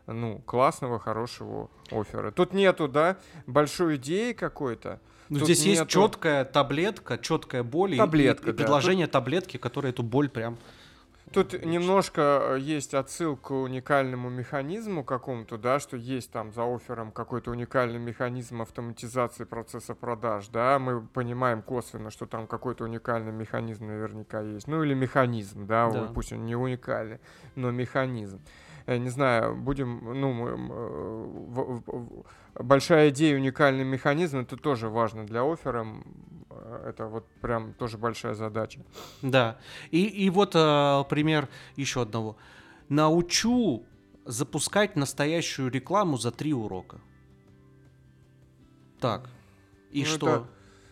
[0.07, 2.31] ну, классного, хорошего оффера.
[2.31, 4.99] Тут нету, да, большой идеи какой-то.
[5.29, 5.69] Ну, здесь нету...
[5.69, 9.13] есть четкая таблетка, четкая боль таблетка, и, и, и предложение Тут...
[9.13, 10.57] таблетки, которая эту боль прям
[11.33, 17.11] Тут немножко э, есть отсылка к уникальному механизму какому-то, да, что есть там за оффером
[17.11, 23.87] какой-то уникальный механизм автоматизации процесса продаж, да, мы понимаем косвенно, что там какой-то уникальный механизм
[23.87, 26.11] наверняка есть, ну или механизм, да, да.
[26.13, 27.19] пусть он не уникальный,
[27.55, 28.39] но механизм.
[28.85, 30.47] Э, не знаю, будем, ну,
[32.57, 35.87] э, большая идея, уникальный механизм, это тоже важно для оффера,
[36.49, 38.81] э, это вот прям тоже большая задача.
[39.21, 39.57] Да,
[39.91, 42.35] и, и вот э, пример еще одного.
[42.89, 43.85] Научу
[44.25, 46.99] запускать настоящую рекламу за три урока.
[48.99, 49.29] Так,
[49.91, 50.47] и ну, что?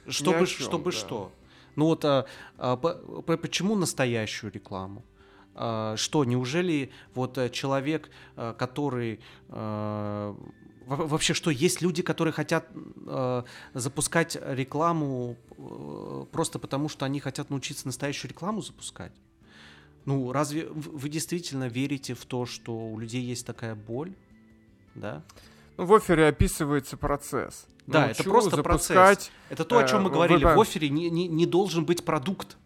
[0.08, 0.98] Чтобы, чем, чтобы да.
[0.98, 1.32] что?
[1.76, 2.26] Ну вот а,
[2.58, 5.04] а, почему настоящую рекламу?
[5.54, 10.36] А, что, неужели вот э, человек, э, который э,
[10.86, 12.68] вообще что есть люди, которые хотят
[13.74, 15.38] запускать рекламу
[16.32, 19.14] просто потому, что они хотят научиться настоящую рекламу запускать?
[20.06, 24.14] Ну, разве вы действительно верите в то, что у людей есть такая боль?
[24.96, 25.24] Да?
[25.78, 27.68] Ну, в офере описывается процесс.
[27.88, 29.32] Да, Научу это просто запускать, процесс.
[29.50, 30.44] Это то, о чем мы говорили.
[30.44, 32.58] В офере не, не, не должен быть продукт.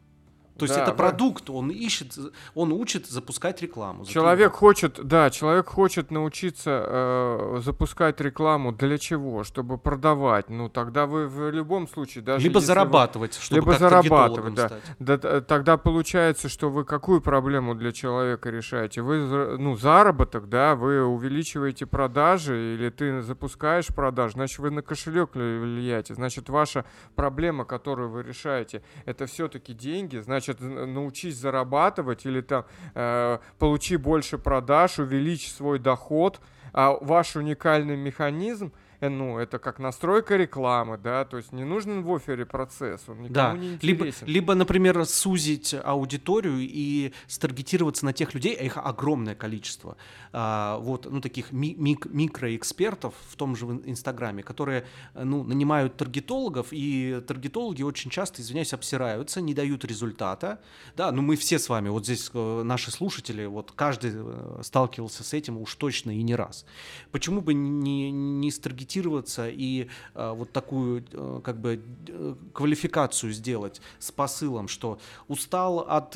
[0.57, 2.17] То есть да, это продукт, он ищет,
[2.53, 4.05] он учит запускать рекламу.
[4.05, 9.43] Человек хочет, да, человек хочет научиться э, запускать рекламу для чего?
[9.43, 10.49] Чтобы продавать.
[10.49, 14.71] Ну тогда вы в любом случае даже либо зарабатывать, вы, чтобы либо зарабатывать, да.
[14.99, 15.17] да.
[15.17, 15.41] да.
[15.41, 19.01] Тогда получается, что вы какую проблему для человека решаете?
[19.01, 25.35] Вы ну заработок, да, вы увеличиваете продажи или ты запускаешь продажи, значит вы на кошелек
[25.35, 32.41] влияете, значит ваша проблема, которую вы решаете, это все-таки деньги, значит значит, научись зарабатывать или
[32.41, 36.39] там э, получи больше продаж, увеличь свой доход,
[36.73, 42.13] а ваш уникальный механизм– ну, это как настройка рекламы, да, то есть не нужен в
[42.13, 43.53] офере процесс, он никому да.
[43.53, 44.27] не интересен.
[44.27, 49.97] Либо, либо, например, сузить аудиторию и старгетироваться на тех людей, а их огромное количество,
[50.31, 56.67] а, вот, ну, таких ми- мик- микроэкспертов в том же Инстаграме, которые, ну, нанимают таргетологов,
[56.71, 60.59] и таргетологи очень часто, извиняюсь, обсираются, не дают результата,
[60.95, 65.23] да, ну, мы все с вами, вот здесь э, наши слушатели, вот каждый э, сталкивался
[65.23, 66.65] с этим уж точно и не раз.
[67.11, 73.33] Почему бы не, не старгетироваться адаптироваться и э, вот такую э, как бы э, квалификацию
[73.33, 76.15] сделать с посылом, что устал от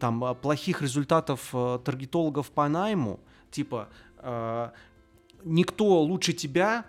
[0.00, 3.88] там плохих результатов таргетологов по найму, типа
[5.44, 6.84] никто лучше тебя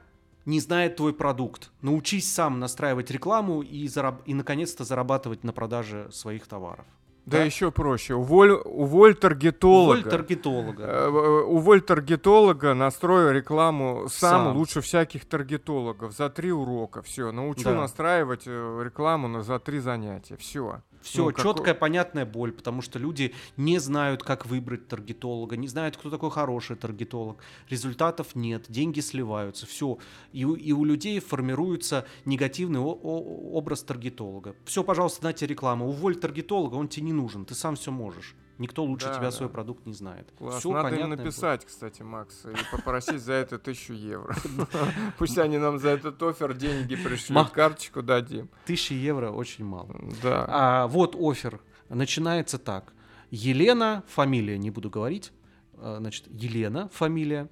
[0.46, 1.72] не знает твой продукт.
[1.82, 6.86] Научись сам настраивать рекламу и, зараб- и наконец-то зарабатывать на продаже своих товаров.
[7.30, 8.16] Да, да еще проще.
[8.16, 10.00] Уволь, уволь таргетолога.
[10.00, 10.84] Уволь таргетолога.
[10.84, 17.02] Э, э, уволь таргетолога, настрой рекламу сам, сам лучше всяких таргетологов за три урока.
[17.02, 17.76] Все, научу да.
[17.76, 20.38] настраивать э, рекламу на, за три занятия.
[20.38, 20.82] Все.
[21.02, 21.80] Все, ну, четкая, как...
[21.80, 26.76] понятная боль, потому что люди не знают, как выбрать таргетолога, не знают, кто такой хороший
[26.76, 27.38] таргетолог.
[27.70, 29.98] Результатов нет, деньги сливаются, все.
[30.34, 34.56] И, и у людей формируется негативный о- о- образ таргетолога.
[34.66, 35.88] Все, пожалуйста, дайте рекламу.
[35.88, 38.36] Уволь таргетолога, он тебе не нужен, ты сам все можешь.
[38.60, 39.32] Никто лучше да, тебя да.
[39.32, 40.28] свой продукт не знает.
[40.38, 40.60] Класс.
[40.60, 41.70] Все Надо им написать, будет.
[41.70, 44.36] кстати, Макс, и попросить за это тысячу евро.
[45.18, 48.50] Пусть они нам за этот офер деньги пришлют, карточку дадим.
[48.66, 49.96] Тысячи евро очень мало.
[50.22, 50.46] Да.
[50.50, 52.94] А вот офер начинается так.
[53.32, 55.32] Елена, фамилия не буду говорить,
[55.78, 57.50] а, значит, Елена, фамилия.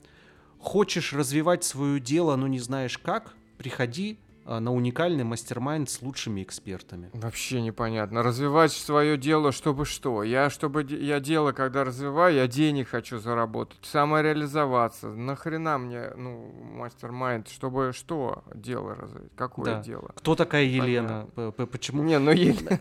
[0.60, 3.34] Хочешь развивать свое дело, но не знаешь как?
[3.58, 7.10] Приходи на уникальный мастер-майнд с лучшими экспертами.
[7.13, 8.23] Вообще непонятно.
[8.23, 10.23] Развивать свое дело, чтобы что?
[10.23, 15.10] Я, чтобы я дело, когда развиваю, я денег хочу заработать, самореализоваться.
[15.10, 19.31] Нахрена мне, ну, мастер-майнд, чтобы что дело развить?
[19.36, 19.81] Какое да.
[19.81, 20.12] дело?
[20.15, 21.27] Кто такая Елена?
[21.71, 22.03] Почему?
[22.03, 22.79] Не, ну Елена.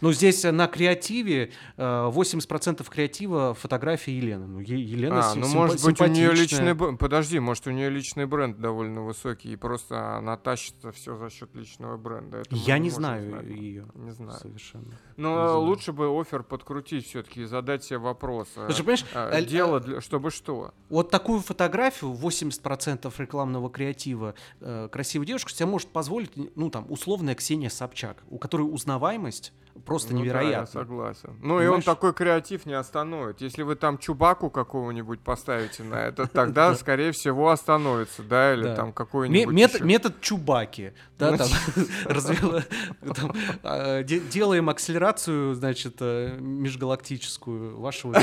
[0.00, 4.46] Ну, здесь э, на креативе 80% э, креатива фотографии Елены.
[4.46, 6.74] Ну, Елена А, ну, может быть, у нее личный...
[6.74, 11.30] Подожди, может, у нее личный бренд довольно высокий, и просто она тащит это все за
[11.30, 12.38] счет личного бренда.
[12.38, 13.46] Это Я не знаю знать.
[13.46, 13.86] ее.
[13.94, 14.38] Не знаю.
[14.38, 14.94] Совершенно.
[15.16, 18.48] Но лучше бы офер подкрутить все-таки и задать себе вопрос.
[18.54, 20.72] Слушай, а, понимаешь, а, дело, для, чтобы что?
[20.88, 27.34] Вот такую фотографию, 80% рекламного креатива э, красивой девушки себе может позволить, ну там, условная
[27.34, 29.52] Ксения Собчак, у которой узнаваемость
[29.84, 30.52] просто ну, невероятно.
[30.52, 31.30] Да, я согласен.
[31.40, 31.64] Ну Понимаешь?
[31.64, 33.40] и он такой креатив не остановит.
[33.40, 38.92] Если вы там Чубаку какого-нибудь поставите на это, тогда, скорее всего, остановится, да, или там
[38.92, 41.38] какой-нибудь Метод Чубаки, да, ну,
[43.14, 43.32] там,
[43.62, 48.16] а, делаем акселерацию, значит, э, межгалактическую вашего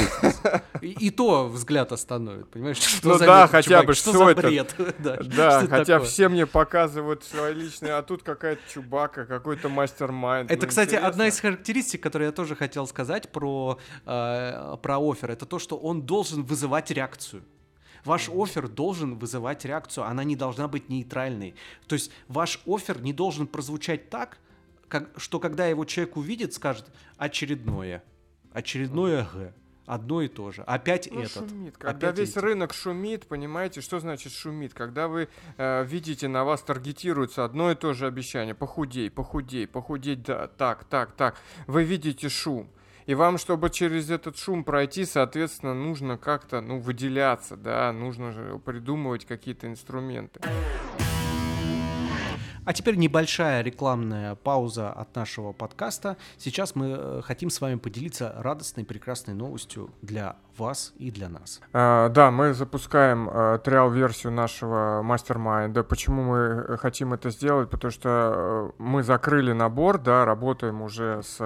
[0.82, 2.80] И то взгляд остановит, понимаешь?
[3.04, 4.42] Ну да, хотя бы, что это?
[4.42, 4.76] бред?
[5.00, 10.52] Да, хотя все мне показывают свои личные, а тут какая-то Чубака, какой-то мастер-майнд.
[10.52, 15.46] Это, кстати, одна из характеристик, которые я тоже хотел сказать про, э, про офер, это
[15.46, 17.44] то, что он должен вызывать реакцию.
[18.06, 21.56] Ваш офер должен вызывать реакцию, она не должна быть нейтральной.
[21.88, 24.38] То есть ваш офер не должен прозвучать так,
[24.88, 26.86] как, что когда его человек увидит, скажет
[27.18, 28.04] очередное,
[28.54, 29.54] очередное Г
[29.92, 30.64] одно и то же.
[30.64, 31.50] Опять ну, этот.
[31.50, 31.78] Шумит.
[31.78, 32.40] Когда Опять весь эти.
[32.40, 34.74] рынок шумит, понимаете, что значит шумит?
[34.74, 35.28] Когда вы
[35.58, 38.56] э, видите, на вас таргетируется одно и то же обещание.
[38.56, 41.36] Похудей, похудей, похудеть, да, так, так, так.
[41.68, 42.70] Вы видите шум.
[43.06, 48.62] И вам, чтобы через этот шум пройти, соответственно, нужно как-то, ну, выделяться, да, нужно же
[48.64, 50.40] придумывать какие-то инструменты.
[52.72, 56.16] А теперь небольшая рекламная пауза от нашего подкаста.
[56.38, 61.60] Сейчас мы э, хотим с вами поделиться радостной, прекрасной новостью для вас и для нас.
[61.74, 65.84] А, да, мы запускаем а, триал-версию нашего мастер-майнда.
[65.84, 67.70] Почему мы хотим это сделать?
[67.70, 71.38] Потому что а, мы закрыли набор, да, работаем уже с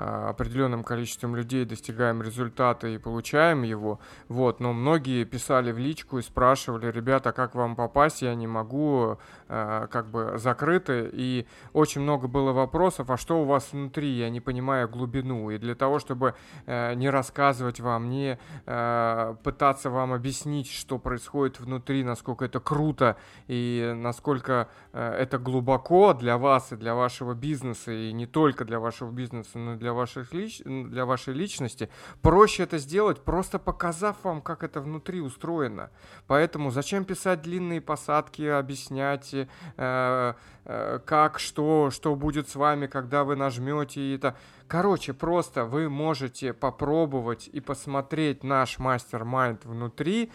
[0.00, 3.98] а, определенным количеством людей, достигаем результата и получаем его.
[4.28, 8.22] Вот, но многие писали в личку и спрашивали, ребята, как вам попасть?
[8.22, 9.18] Я не могу,
[9.48, 11.08] а, как бы закрыты.
[11.12, 14.08] И очень много было вопросов, а что у вас внутри?
[14.10, 15.50] Я не понимаю глубину.
[15.50, 16.34] И для того, чтобы
[16.66, 23.16] а, не рассказывать вам, не э, пытаться вам объяснить, что происходит внутри, насколько это круто
[23.46, 28.80] и насколько э, это глубоко для вас и для вашего бизнеса, и не только для
[28.80, 30.62] вашего бизнеса, но и для, ваших лич...
[30.64, 31.88] для вашей личности.
[32.22, 35.90] Проще это сделать, просто показав вам, как это внутри устроено.
[36.26, 43.24] Поэтому зачем писать длинные посадки, объяснять, э, э, как, что, что будет с вами, когда
[43.24, 44.36] вы нажмете это.
[44.68, 50.30] Короче, просто вы можете попробовать и посмотреть наш мастер-майнд внутри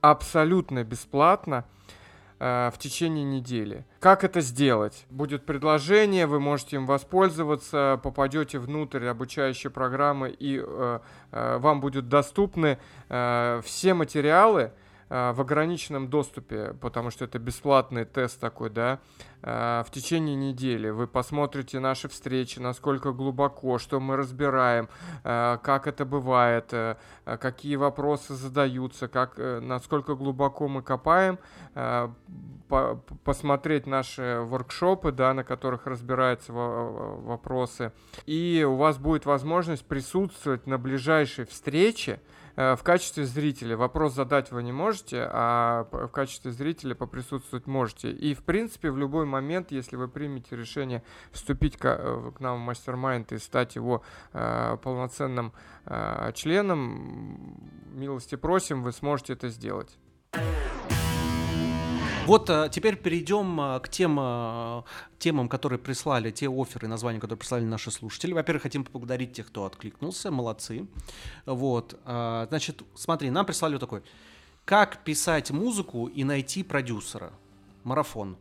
[0.00, 1.66] абсолютно бесплатно
[2.38, 3.84] э, в течение недели.
[4.00, 5.04] Как это сделать?
[5.10, 11.00] Будет предложение, вы можете им воспользоваться, попадете внутрь обучающей программы и э,
[11.32, 12.78] э, вам будут доступны
[13.10, 14.72] э, все материалы,
[15.08, 19.00] в ограниченном доступе, потому что это бесплатный тест такой, да,
[19.42, 20.88] в течение недели.
[20.88, 24.88] Вы посмотрите наши встречи, насколько глубоко, что мы разбираем,
[25.22, 26.72] как это бывает,
[27.24, 31.38] какие вопросы задаются, как, насколько глубоко мы копаем,
[33.24, 37.92] посмотреть наши воркшопы, да, на которых разбираются вопросы.
[38.24, 44.52] И у вас будет возможность присутствовать на ближайшей встрече, Э, в качестве зрителя вопрос задать
[44.52, 48.12] вы не можете, а в качестве зрителя поприсутствовать можете.
[48.12, 51.02] И, в принципе, в любой момент, если вы примете решение
[51.32, 54.02] вступить к, э, к нам в мастер-майнд и стать его
[54.32, 55.52] э, полноценным
[55.86, 57.58] э, членом,
[57.92, 59.98] милости просим, вы сможете это сделать.
[62.26, 64.84] Вот а, теперь перейдем а, к тем а,
[65.18, 68.32] темам, которые прислали, те оферы, названия, которые прислали наши слушатели.
[68.32, 70.86] Во-первых, хотим поблагодарить тех, кто откликнулся, молодцы.
[71.44, 74.02] Вот, значит, смотри, нам прислали вот такой.
[74.64, 77.32] Как писать музыку и найти продюсера?
[77.82, 78.38] Марафон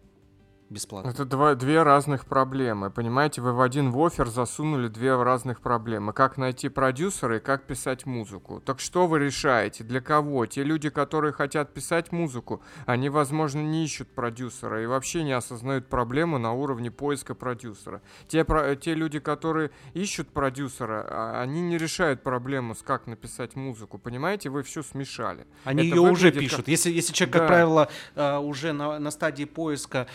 [0.74, 1.09] бесплатно.
[1.09, 2.89] Это два, две разных проблемы.
[2.89, 6.11] Понимаете, вы в один в офер засунули две разных проблемы.
[6.11, 8.61] Как найти продюсера и как писать музыку.
[8.65, 9.84] Так что вы решаете?
[9.84, 10.45] Для кого?
[10.45, 15.88] Те люди, которые хотят писать музыку, они, возможно, не ищут продюсера и вообще не осознают
[15.88, 18.01] проблему на уровне поиска продюсера.
[18.28, 23.55] Те, про, те люди, которые ищут продюсера, а, они не решают проблему с как написать
[23.55, 23.97] музыку.
[23.97, 25.45] Понимаете, вы все смешали.
[25.63, 26.61] Они Это ее уже пишут.
[26.61, 26.67] Как...
[26.67, 27.39] Если, если человек, да.
[27.39, 30.07] как правило, а, уже на, на стадии поиска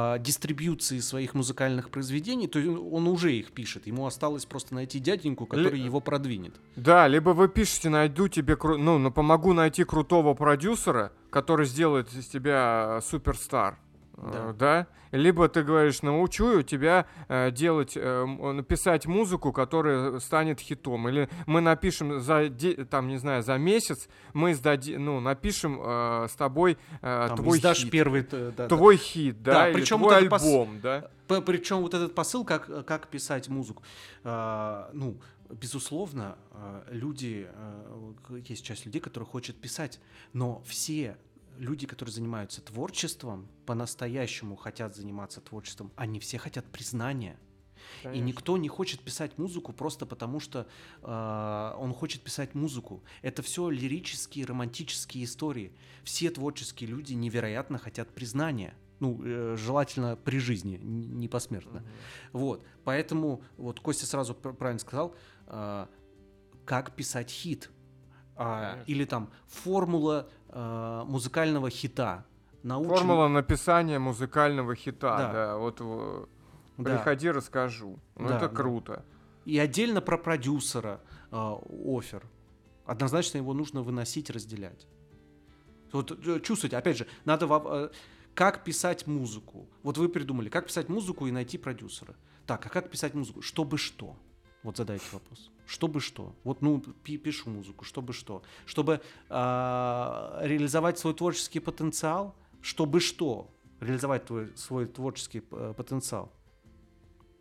[0.00, 3.86] а, дистрибьюции своих музыкальных произведений, то он уже их пишет.
[3.86, 5.84] Ему осталось просто найти дяденьку, который Ли...
[5.84, 6.54] его продвинет.
[6.76, 8.78] Да, либо вы пишете, найду тебе, кру...
[8.78, 13.78] ну, ну, помогу найти крутого продюсера, который сделает из тебя суперстар
[14.22, 14.52] да.
[14.52, 14.86] да?
[15.12, 21.08] Либо ты говоришь, научу тебя э, делать, э, написать музыку, которая станет хитом.
[21.08, 22.48] Или мы напишем за,
[22.90, 27.58] там, не знаю, за месяц, мы сдади, ну, напишем э, с тобой э, там, твой
[27.58, 27.90] хит.
[27.90, 28.22] первый,
[28.56, 29.02] да, твой да.
[29.02, 30.82] хит, да, да или причем твой вот альбом, пос...
[30.82, 31.40] да.
[31.40, 33.82] Причем вот этот посыл, как, как писать музыку.
[34.24, 35.16] А, ну,
[35.48, 36.36] безусловно,
[36.88, 37.48] люди,
[38.48, 40.00] есть часть людей, которые хотят писать,
[40.32, 41.16] но все
[41.58, 47.38] люди, которые занимаются творчеством, по-настоящему хотят заниматься творчеством, они все хотят признания.
[48.02, 48.18] Конечно.
[48.18, 50.66] И никто не хочет писать музыку просто потому, что
[51.02, 53.02] э, он хочет писать музыку.
[53.22, 55.72] Это все лирические, романтические истории.
[56.04, 58.74] Все творческие люди невероятно хотят признания.
[59.00, 61.80] Ну, э, желательно при жизни, не посмертно.
[61.80, 62.38] Угу.
[62.38, 62.66] Вот.
[62.84, 65.14] Поэтому, вот Костя сразу правильно сказал,
[65.46, 65.86] э,
[66.64, 67.70] как писать хит.
[68.42, 72.24] А, или там формула э, музыкального хита.
[72.62, 72.90] Научим...
[72.90, 75.32] Формула написания музыкального хита, да.
[75.32, 75.80] да вот
[76.78, 76.96] да.
[76.96, 77.98] приходи, расскажу.
[78.16, 78.92] Ну, да, это круто.
[78.96, 79.04] Да.
[79.44, 81.36] И отдельно про продюсера э,
[81.86, 82.22] офер.
[82.84, 84.86] Однозначно его нужно выносить, разделять.
[85.92, 87.88] Вот э, чувствуйте, опять же, надо э,
[88.34, 89.68] как писать музыку.
[89.82, 92.14] Вот вы придумали, как писать музыку и найти продюсера.
[92.46, 93.42] Так, а как писать музыку?
[93.42, 94.16] Чтобы что?
[94.62, 95.50] Вот задайте вопрос.
[95.70, 96.34] Чтобы что?
[96.42, 98.42] Вот, ну, пишу музыку, чтобы что?
[98.66, 102.34] Чтобы э, реализовать свой творческий потенциал?
[102.60, 103.46] Чтобы что?
[103.78, 106.32] Реализовать твой, свой творческий э, потенциал?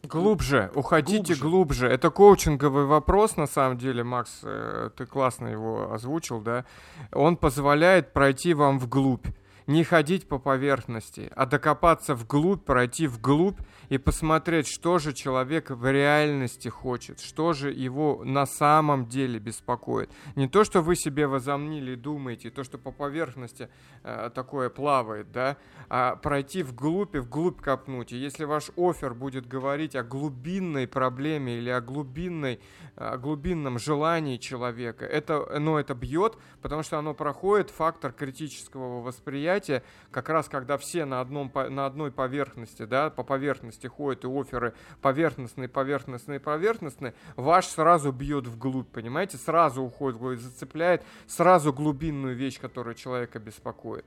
[0.03, 1.41] Глубже, уходите глубже.
[1.41, 1.88] глубже.
[1.88, 6.65] Это коучинговый вопрос, на самом деле, Макс, э, ты классно его озвучил, да?
[7.11, 9.25] Он позволяет пройти вам вглубь
[9.70, 13.59] не ходить по поверхности, а докопаться вглубь, пройти вглубь
[13.89, 20.09] и посмотреть, что же человек в реальности хочет, что же его на самом деле беспокоит.
[20.36, 23.70] Не то, что вы себе возомнили и думаете, то, что по поверхности
[24.01, 25.57] э, такое плавает, да,
[25.88, 28.11] а пройти вглубь и вглубь копнуть.
[28.11, 32.59] И если ваш офер будет говорить о глубинной проблеме или о глубинной,
[32.95, 39.59] о глубинном желании человека, это, ну, это бьет, потому что оно проходит фактор критического восприятия,
[39.60, 44.28] мероприятие, как раз когда все на, одном, на одной поверхности, да, по поверхности ходят и
[44.28, 52.36] оферы поверхностные, поверхностные, поверхностные, ваш сразу бьет вглубь, понимаете, сразу уходит вглубь, зацепляет сразу глубинную
[52.36, 54.05] вещь, которая человека беспокоит.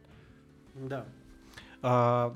[0.74, 1.05] Да.
[1.82, 2.34] А,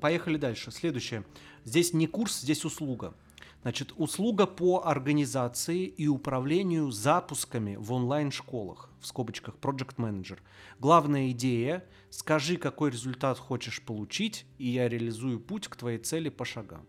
[0.00, 0.70] поехали дальше.
[0.70, 1.24] Следующее.
[1.64, 3.14] Здесь не курс, здесь услуга.
[3.62, 10.38] Значит, услуга по организации и управлению запусками в онлайн-школах, в скобочках Project Manager.
[10.78, 16.44] Главная идея– скажи, какой результат хочешь получить, и я реализую путь к твоей цели по
[16.44, 16.86] шагам.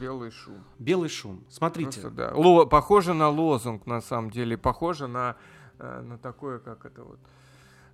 [0.00, 0.64] Белый шум.
[0.78, 1.44] Белый шум.
[1.50, 2.00] Смотрите.
[2.00, 2.32] Просто, да.
[2.34, 4.56] Ло, похоже на лозунг, на самом деле.
[4.56, 5.36] Похоже на,
[5.78, 7.18] э, на такое, как это вот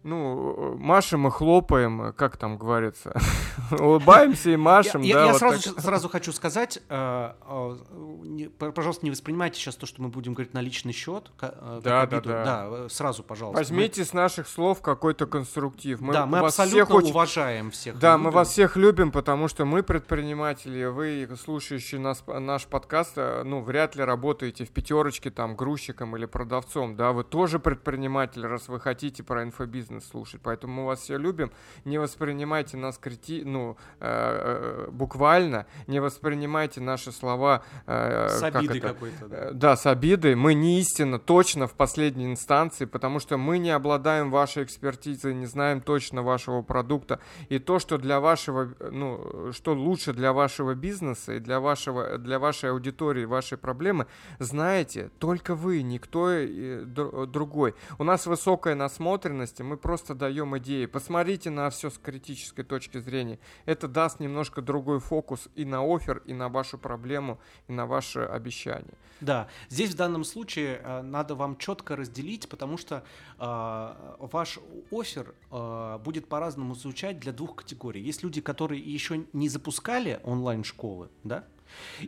[0.07, 3.13] ну, машем и хлопаем, как там говорится,
[3.79, 5.01] улыбаемся и машем.
[5.03, 5.83] Я, да, я вот сразу, так.
[5.85, 7.77] сразу хочу сказать, э, э,
[8.25, 11.31] не- пожалуйста, не воспринимайте сейчас то, что мы будем говорить на личный счет.
[11.41, 12.67] э, Да, да, да.
[12.71, 13.59] э, сразу, пожалуйста.
[13.59, 16.01] Возьмите с наших слов какой-то конструктив.
[16.01, 17.99] Мы, да, мы абсолютно всех очень- уважаем всех.
[17.99, 18.35] Да, и мы любим.
[18.35, 23.97] вас всех любим, потому что мы предприниматели, вы, слушающие нас, наш подкаст, э, ну, вряд
[23.97, 29.23] ли работаете в пятерочке, там, грузчиком или продавцом, да, вы тоже предприниматель, раз вы хотите
[29.23, 31.51] про инфобизнес слушать, поэтому мы вас все любим,
[31.85, 33.43] не воспринимайте нас крити...
[33.45, 37.63] ну, э, э, буквально, не воспринимайте наши слова...
[37.87, 38.89] э, С как обидой это?
[38.89, 39.29] какой-то.
[39.29, 39.37] да.
[39.37, 40.35] Э, Да, с обидой.
[40.35, 45.47] Мы не истинно, точно в последней инстанции, потому что мы не обладаем вашей экспертизой, не
[45.47, 47.21] знаем точно вашего продукта.
[47.49, 52.39] И то, что для вашего, ну, что лучше для вашего бизнеса и для, вашего, для
[52.39, 54.07] вашей аудитории, вашей проблемы,
[54.39, 57.75] знаете только вы, никто э, др- другой.
[57.99, 60.87] У нас высокая насмотренность, и мы просто даем идеи.
[60.87, 63.39] Посмотрите на все с критической точки зрения.
[63.65, 68.21] Это даст немножко другой фокус и на офер, и на вашу проблему, и на ваше
[68.21, 68.95] обещание.
[69.21, 73.03] Да, здесь в данном случае э, надо вам четко разделить, потому что
[73.39, 74.59] э, ваш
[74.91, 78.03] офер э, будет по-разному звучать для двух категорий.
[78.03, 81.45] Есть люди, которые еще не запускали онлайн-школы, да,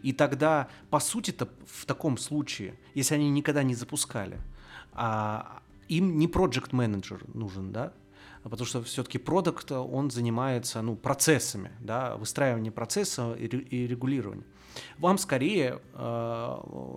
[0.03, 4.39] и тогда, по сути-то, в таком случае, если они никогда не запускали,
[4.93, 7.93] а, им не проект менеджер нужен, да,
[8.43, 14.47] потому что все-таки продукт, он занимается, ну, процессами, да, выстраивание процесса и, ре- и регулирование.
[14.99, 16.57] Вам скорее, э,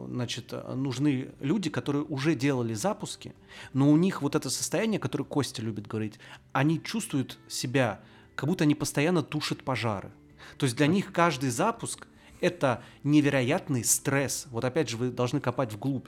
[0.09, 3.33] значит, нужны люди, которые уже делали запуски,
[3.73, 6.19] но у них вот это состояние, которое Костя любит говорить,
[6.51, 8.01] они чувствуют себя,
[8.35, 10.11] как будто они постоянно тушат пожары.
[10.57, 12.07] То есть для них каждый запуск
[12.39, 14.47] это невероятный стресс.
[14.49, 16.07] Вот опять же, вы должны копать вглубь.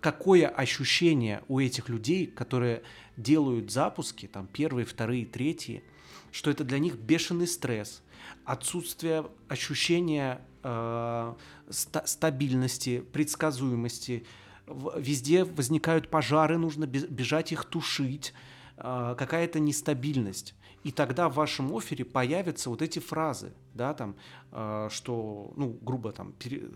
[0.00, 2.82] Какое ощущение у этих людей, которые
[3.16, 5.82] делают запуски, там первые, вторые, третьи,
[6.32, 8.02] что это для них бешеный стресс,
[8.44, 11.34] отсутствие ощущения э,
[11.68, 14.24] ста- стабильности, предсказуемости.
[14.96, 18.32] Везде возникают пожары, нужно бе- бежать их тушить,
[18.76, 20.54] э, какая-то нестабильность.
[20.82, 24.14] И тогда в вашем офере появятся вот эти фразы, да, там,
[24.52, 26.68] э, что, ну, грубо там, пере-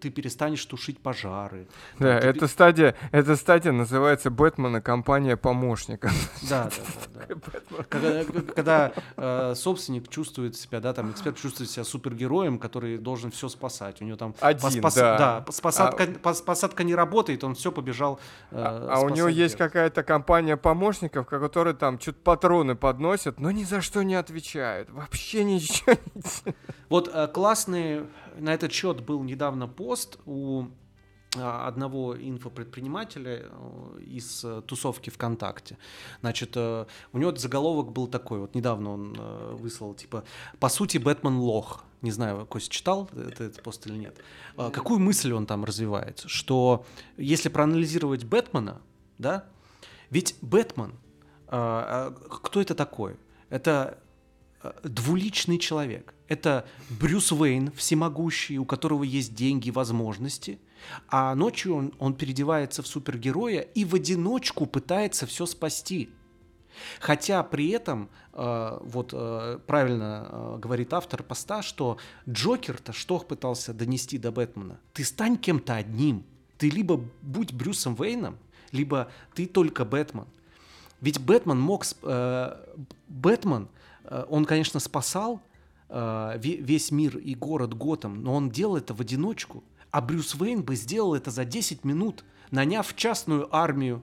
[0.00, 1.68] ты перестанешь тушить пожары.
[2.00, 6.10] Да, Ты эта стадия, эта стадия называется Бэтмен и компания помощника.
[6.50, 7.34] Да, да, да.
[7.36, 7.84] да.
[7.88, 8.24] Когда,
[8.56, 14.02] когда, э, собственник чувствует себя, да, там эксперт чувствует себя супергероем, который должен все спасать.
[14.02, 15.44] У него там Один, да.
[15.46, 18.18] пос- посадка, пос- посадка не работает, он все побежал.
[18.50, 18.56] э,
[18.90, 23.80] А у него есть какая-то компания помощников, которые там что-то патроны подносят, но ни за
[23.80, 24.90] что не отвечают.
[24.90, 26.47] Вообще ничего не.
[26.88, 28.06] Вот э, классный
[28.38, 30.66] на этот счет был недавно пост у
[31.36, 35.76] а, одного инфопредпринимателя э, из э, тусовки ВКонтакте.
[36.20, 40.24] Значит, э, у него заголовок был такой, вот недавно он э, выслал, типа,
[40.58, 41.84] по сути, Бэтмен лох.
[42.00, 44.16] Не знаю, Кость читал это- этот пост или нет.
[44.56, 46.22] Какую мысль он там развивает?
[46.26, 46.86] Что
[47.18, 48.80] если проанализировать Бэтмена,
[49.18, 49.44] да,
[50.08, 50.94] ведь Бэтмен,
[51.46, 53.16] кто это такой?
[53.50, 54.07] Это э,
[54.82, 56.14] двуличный человек.
[56.28, 60.58] Это Брюс Уэйн, всемогущий, у которого есть деньги, возможности,
[61.08, 66.10] а ночью он, он переодевается в супергероя и в одиночку пытается все спасти.
[67.00, 71.98] Хотя при этом, э, вот э, правильно э, говорит автор поста, что
[72.28, 74.78] Джокер-то что пытался донести до Бэтмена?
[74.92, 76.24] Ты стань кем-то одним.
[76.56, 78.38] Ты либо будь Брюсом Уэйном,
[78.72, 80.26] либо ты только Бэтмен.
[81.00, 81.84] Ведь Бэтмен мог...
[82.02, 82.56] э,
[83.08, 83.77] Бэтмен, э,
[84.28, 85.42] он, конечно, спасал
[85.88, 89.64] э, ве- весь мир и город Готэм, но он делал это в одиночку.
[89.90, 94.02] А Брюс Уэйн бы сделал это за 10 минут, наняв частную армию,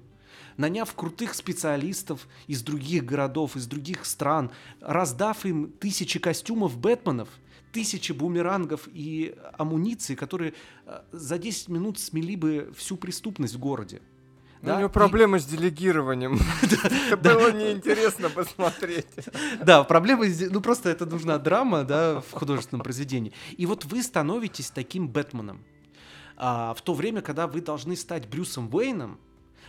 [0.58, 4.51] наняв крутых специалистов из других городов, из других стран,
[4.82, 7.30] раздав им тысячи костюмов Бэтменов,
[7.72, 10.53] тысячи бумерангов и амуниции, которые
[10.86, 14.01] э, за 10 минут смели бы всю преступность в городе.
[14.62, 16.39] Ну, Да, У него и- проблемы с делегированием.
[17.12, 19.08] Это было неинтересно посмотреть.
[19.64, 23.32] Да, проблема здесь, ну просто это нужна драма, да, в художественном произведении.
[23.58, 25.64] И вот вы становитесь таким Бэтменом.
[26.38, 29.20] А, в то время, когда вы должны стать Брюсом Уэйном,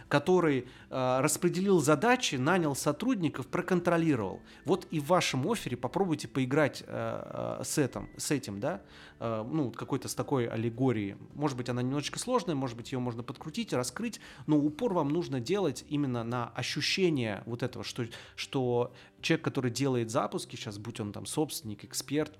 [0.09, 4.41] который а, распределил задачи, нанял сотрудников, проконтролировал.
[4.65, 8.83] Вот и в вашем офере попробуйте поиграть а, а, с этим, с этим, да,
[9.19, 11.17] а, ну какой-то с такой аллегорией.
[11.35, 15.41] Может быть, она немножечко сложная, может быть, ее можно подкрутить, раскрыть, но упор вам нужно
[15.41, 18.05] делать именно на ощущение вот этого, что,
[18.37, 22.39] что человек, который делает запуски, сейчас будь он там собственник, эксперт,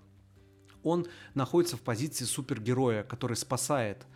[0.83, 4.16] он находится в позиции супергероя, который спасает э,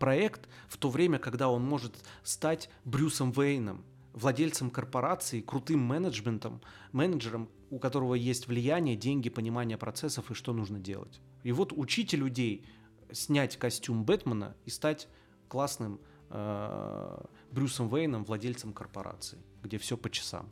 [0.00, 6.60] проект в то время, когда он может стать Брюсом Вейном, владельцем корпорации, крутым менеджментом,
[6.92, 11.20] менеджером, у которого есть влияние, деньги, понимание процессов и что нужно делать.
[11.44, 12.66] И вот учите людей
[13.12, 15.08] снять костюм Бэтмена и стать
[15.48, 16.00] классным
[16.30, 20.48] э, Брюсом Вейном, владельцем корпорации, где все по часам.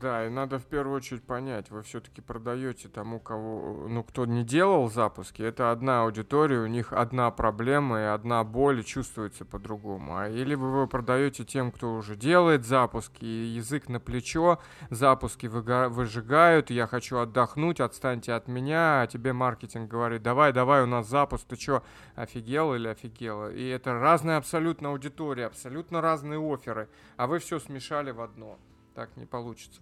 [0.00, 4.42] Да, и надо в первую очередь понять, вы все-таки продаете тому, кого, ну, кто не
[4.42, 10.16] делал запуски, это одна аудитория, у них одна проблема и одна боль чувствуется по-другому.
[10.16, 14.58] А или вы, продаете тем, кто уже делает запуски, и язык на плечо,
[14.90, 20.86] запуски выжигают, я хочу отдохнуть, отстаньте от меня, а тебе маркетинг говорит, давай, давай, у
[20.86, 21.84] нас запуск, ты что,
[22.16, 23.52] офигел или офигела?
[23.52, 28.58] И это разная абсолютно аудитория, абсолютно разные оферы, а вы все смешали в одно
[28.94, 29.80] так не получится.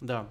[0.00, 0.28] Да.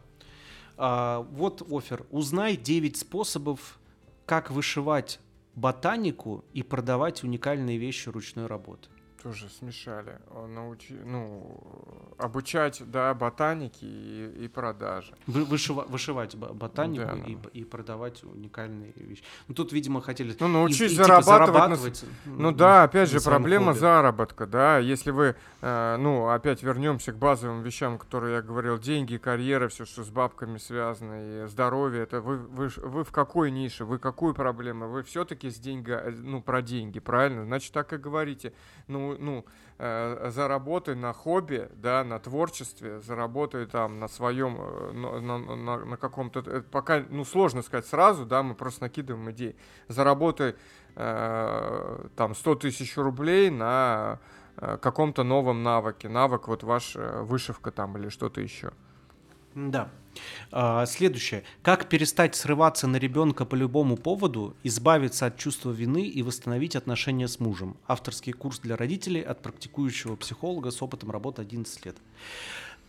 [0.78, 2.06] А, вот офер.
[2.12, 3.80] Узнай 9 способов,
[4.26, 5.20] как вышивать
[5.56, 8.90] ботанику и продавать уникальные вещи ручной работы
[9.28, 10.20] тоже смешали.
[10.34, 11.60] Он научи, ну,
[12.18, 15.14] обучать, да, ботанике и, и продаже.
[15.28, 19.24] Вы, вышива, вышивать ботанику да, и, и продавать уникальные вещи.
[19.50, 20.34] Ну, тут, видимо, хотели...
[20.40, 21.26] Ну, научить и, зарабатывать.
[21.26, 23.80] Типа, зарабатывать на, ну, да, опять же, проблема хобби.
[23.80, 24.78] заработка, да.
[24.78, 29.84] Если вы, э, ну, опять вернемся к базовым вещам, которые я говорил, деньги, карьера, все,
[29.84, 34.34] что с бабками связано, и здоровье, это вы, вы, вы в какой нише, вы какую
[34.34, 34.88] проблему?
[34.88, 37.44] Вы все-таки с деньги, э, ну, про деньги, правильно?
[37.44, 38.54] Значит, так и говорите.
[38.88, 39.46] Ну, ну,
[39.78, 45.98] э, заработай на хобби, да, на творчестве, заработай там на своем, э, на, на, на,
[45.98, 49.56] каком-то, э, пока, ну, сложно сказать сразу, да, мы просто накидываем идеи.
[49.88, 50.56] Заработай
[50.96, 54.20] э, там 100 тысяч рублей на
[54.58, 58.72] э, каком-то новом навыке, навык вот ваш вышивка там или что-то еще.
[59.56, 59.90] Да.
[60.52, 61.44] А, следующее.
[61.62, 67.28] Как перестать срываться на ребенка по любому поводу, избавиться от чувства вины и восстановить отношения
[67.28, 67.78] с мужем.
[67.88, 71.98] Авторский курс для родителей от практикующего психолога с опытом работы 11 лет.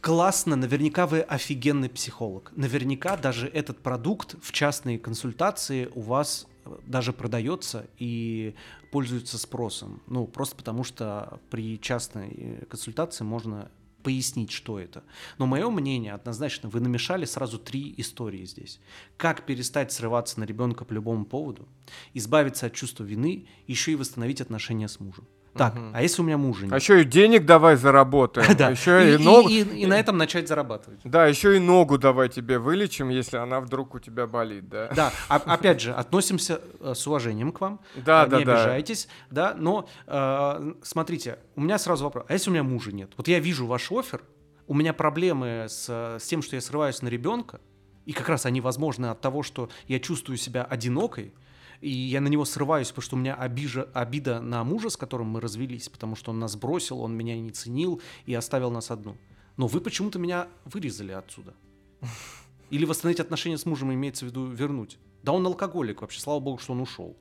[0.01, 2.53] Классно, наверняка вы офигенный психолог.
[2.55, 8.55] Наверняка даже этот продукт в частной консультации у вас э, даже продается и
[8.93, 10.01] пользуется спросом.
[10.07, 13.71] Ну, просто потому что при частной э, консультации можно
[14.09, 15.05] пояснить, что это.
[15.37, 18.81] Но мое мнение однозначно, вы намешали сразу три истории здесь.
[19.19, 21.69] Как перестать срываться на ребенка по любому поводу,
[22.15, 25.27] избавиться от чувства вины, еще и восстановить отношения с мужем.
[25.55, 25.87] Так, угу.
[25.93, 26.73] а если у меня мужа нет?
[26.73, 28.57] А еще и денег давай заработаем.
[28.57, 28.71] да.
[28.71, 29.49] Еще и, и, ногу...
[29.49, 31.01] и, и, и на этом начать зарабатывать.
[31.05, 34.89] Да, еще и ногу давай тебе вылечим, если она вдруг у тебя болит, да.
[34.95, 37.81] Да, а, опять же, относимся э, с уважением к вам.
[37.97, 39.55] Да, не да, обижайтесь, да.
[39.59, 43.13] Но э, смотрите, у меня сразу вопрос: а если у меня мужа нет?
[43.17, 44.23] Вот я вижу ваш офер,
[44.67, 47.61] у меня проблемы с, с тем, что я срываюсь на ребенка,
[48.05, 51.35] и как раз они возможны от того, что я чувствую себя одинокой
[51.81, 55.29] и я на него срываюсь, потому что у меня обижа, обида на мужа, с которым
[55.29, 59.17] мы развелись, потому что он нас бросил, он меня не ценил и оставил нас одну.
[59.57, 61.55] Но вы почему-то меня вырезали отсюда.
[62.71, 64.99] Или восстановить отношения с мужем имеется в виду вернуть.
[65.23, 67.17] Да он алкоголик вообще, слава богу, что он ушел.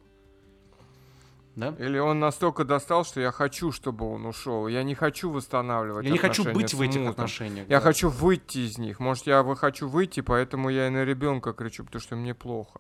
[1.58, 1.74] Да?
[1.80, 4.68] Или он настолько достал, что я хочу, чтобы он ушел.
[4.68, 6.06] Я не хочу восстанавливать.
[6.06, 7.68] Я не хочу быть в этих отношениях.
[7.68, 7.84] Я да.
[7.84, 9.00] хочу выйти из них.
[9.00, 12.80] Может, я хочу выйти, поэтому я и на ребенка кричу, потому что мне плохо.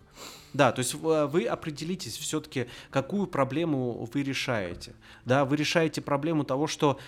[0.54, 4.94] Да, то есть вы определитесь все-таки, какую проблему вы решаете.
[5.26, 7.00] Да, вы решаете проблему того, что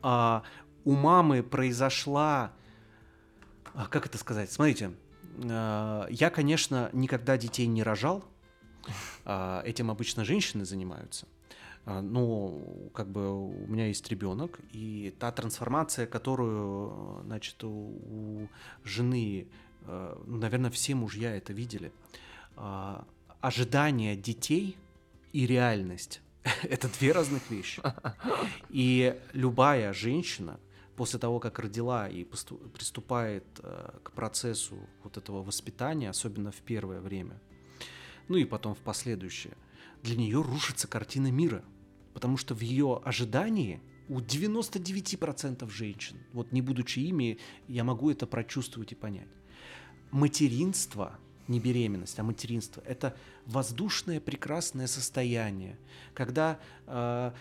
[0.00, 0.42] а,
[0.86, 2.52] у мамы произошла,
[3.74, 4.50] а, как это сказать?
[4.50, 4.92] Смотрите,
[5.44, 8.24] а, я, конечно, никогда детей не рожал
[9.64, 11.26] этим обычно женщины занимаются.
[11.88, 18.48] А, но как бы у меня есть ребенок, и та трансформация, которую, значит, у,
[18.84, 19.48] жены,
[19.84, 21.92] а, ну, наверное, все мужья это видели,
[23.40, 24.76] ожидание детей
[25.32, 26.20] и реальность–
[26.62, 27.82] это две разных вещи.
[28.68, 30.58] И любая женщина
[30.96, 33.44] после того, как родила и приступает
[34.02, 37.40] к процессу вот этого воспитания, особенно в первое время,
[38.28, 39.54] ну и потом в последующее,
[40.02, 41.64] для нее рушится картина мира.
[42.14, 48.26] Потому что в ее ожидании у 99% женщин, вот не будучи ими, я могу это
[48.26, 49.28] прочувствовать и понять.
[50.10, 53.16] Материнство, не беременность, а материнство, это
[53.48, 55.78] воздушное прекрасное состояние,
[56.14, 57.32] когда э,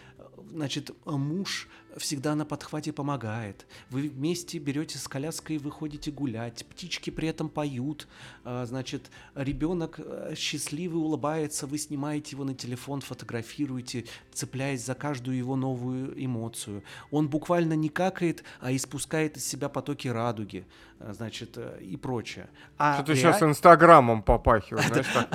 [0.52, 3.66] значит, муж всегда на подхвате помогает.
[3.90, 6.66] Вы вместе берете с коляской и выходите гулять.
[6.68, 8.08] Птички при этом поют.
[8.44, 15.38] А, значит, ребенок э, счастливый улыбается, вы снимаете его на телефон, фотографируете, цепляясь за каждую
[15.38, 16.84] его новую эмоцию.
[17.12, 20.66] Он буквально не какает, а испускает из себя потоки радуги,
[21.00, 22.48] значит, э, и прочее.
[22.78, 23.18] А Что-то ре...
[23.18, 25.30] сейчас Инстаграмом попахивает, знаешь, так.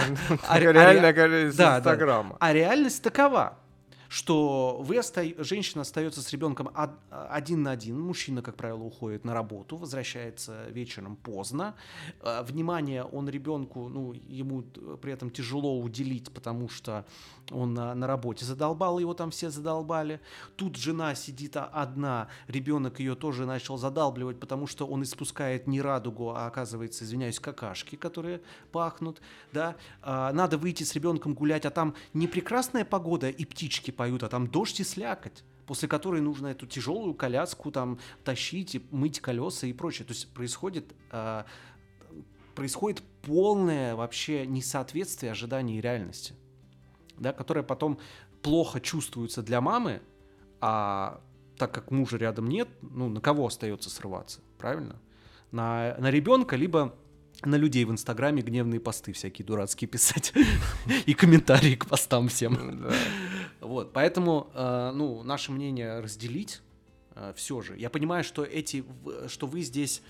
[0.48, 2.36] А реально, с Инстаграма.
[2.40, 3.58] А реальность такова
[4.12, 5.24] что вы оста...
[5.42, 6.70] женщина остается с ребенком
[7.08, 11.74] один на один, мужчина, как правило, уходит на работу, возвращается вечером поздно,
[12.20, 14.64] э, внимание он ребенку, ну, ему
[15.00, 17.06] при этом тяжело уделить, потому что
[17.50, 20.20] он на, на работе задолбал, его там все задолбали.
[20.56, 26.30] Тут жена сидит одна, ребенок ее тоже начал задалбливать, потому что он испускает не радугу,
[26.30, 28.42] а оказывается, извиняюсь, какашки, которые
[28.72, 29.76] пахнут, да.
[30.02, 34.28] А, надо выйти с ребенком гулять, а там не прекрасная погода и птички поют, а
[34.28, 39.68] там дождь и слякоть после которой нужно эту тяжелую коляску там тащить и мыть колеса
[39.68, 40.04] и прочее.
[40.04, 41.44] То есть происходит, э,
[42.56, 46.34] происходит полное вообще несоответствие ожиданий и реальности
[47.22, 47.98] да, которые потом
[48.42, 50.02] плохо чувствуются для мамы,
[50.60, 51.20] а
[51.56, 54.96] так как мужа рядом нет, ну, на кого остается срываться, правильно?
[55.52, 56.94] На, на ребенка, либо
[57.44, 60.32] на людей в Инстаграме гневные посты всякие дурацкие писать
[61.06, 62.88] и комментарии к постам всем.
[63.62, 66.60] Вот, поэтому, э, ну, наше мнение разделить
[67.14, 67.78] э, все же.
[67.78, 68.84] Я понимаю, что эти,
[69.28, 70.02] что вы здесь,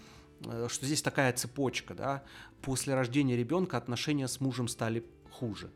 [0.46, 2.22] э, что здесь такая цепочка, да,
[2.62, 5.70] после рождения ребенка отношения с мужем стали хуже.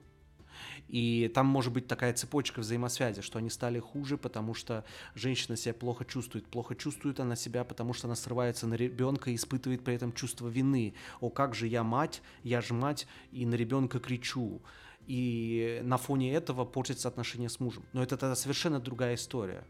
[0.89, 5.75] И там может быть такая цепочка взаимосвязи, что они стали хуже, потому что женщина себя
[5.75, 6.47] плохо чувствует.
[6.47, 10.49] Плохо чувствует она себя, потому что она срывается на ребенка и испытывает при этом чувство
[10.49, 10.95] вины.
[11.21, 14.63] О, как же я мать, я же мать, и на ребенка кричу.
[15.07, 17.85] И на фоне этого портится отношения с мужем.
[17.93, 19.65] Но это тогда совершенно другая история.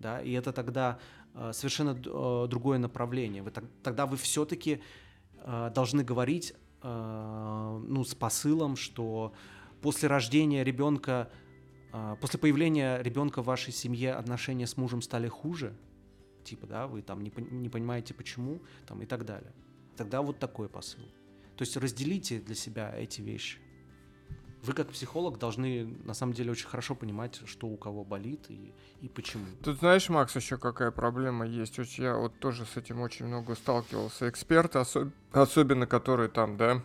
[0.00, 0.20] Да?
[0.20, 0.98] И это тогда
[1.34, 3.42] э, совершенно э, другое направление.
[3.42, 4.82] Вы, тогда вы все-таки
[5.36, 9.32] э, должны говорить э, ну, с посылом, что
[9.80, 11.30] после рождения ребенка,
[11.92, 15.74] а, после появления ребенка в вашей семье отношения с мужем стали хуже,
[16.44, 19.52] типа, да, вы там не, не понимаете почему, там и так далее.
[19.96, 21.02] Тогда вот такой посыл.
[21.56, 23.58] То есть разделите для себя эти вещи.
[24.62, 28.74] Вы как психолог должны на самом деле очень хорошо понимать, что у кого болит и,
[29.00, 29.46] и почему.
[29.64, 31.78] Тут знаешь, Макс, еще какая проблема есть.
[31.78, 34.28] Очень, я вот тоже с этим очень много сталкивался.
[34.28, 35.08] Эксперты, особ...
[35.32, 36.82] особенно которые там, да,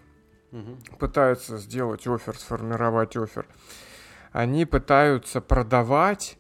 [0.51, 0.77] угу.
[0.99, 3.45] пытаются сделать офер, сформировать офер,
[4.31, 6.37] они пытаются продавать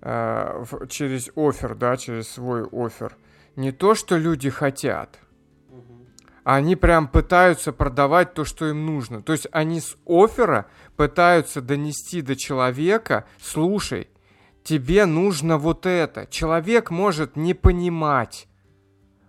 [0.00, 3.16] э, в, через офер, да, через свой офер,
[3.56, 5.20] не то, что люди хотят,
[6.44, 9.22] они прям пытаются продавать то, что им нужно.
[9.22, 10.66] То есть они с оффера
[10.96, 14.08] пытаются донести до человека, слушай,
[14.62, 16.26] тебе нужно вот это.
[16.30, 18.46] Человек может не понимать,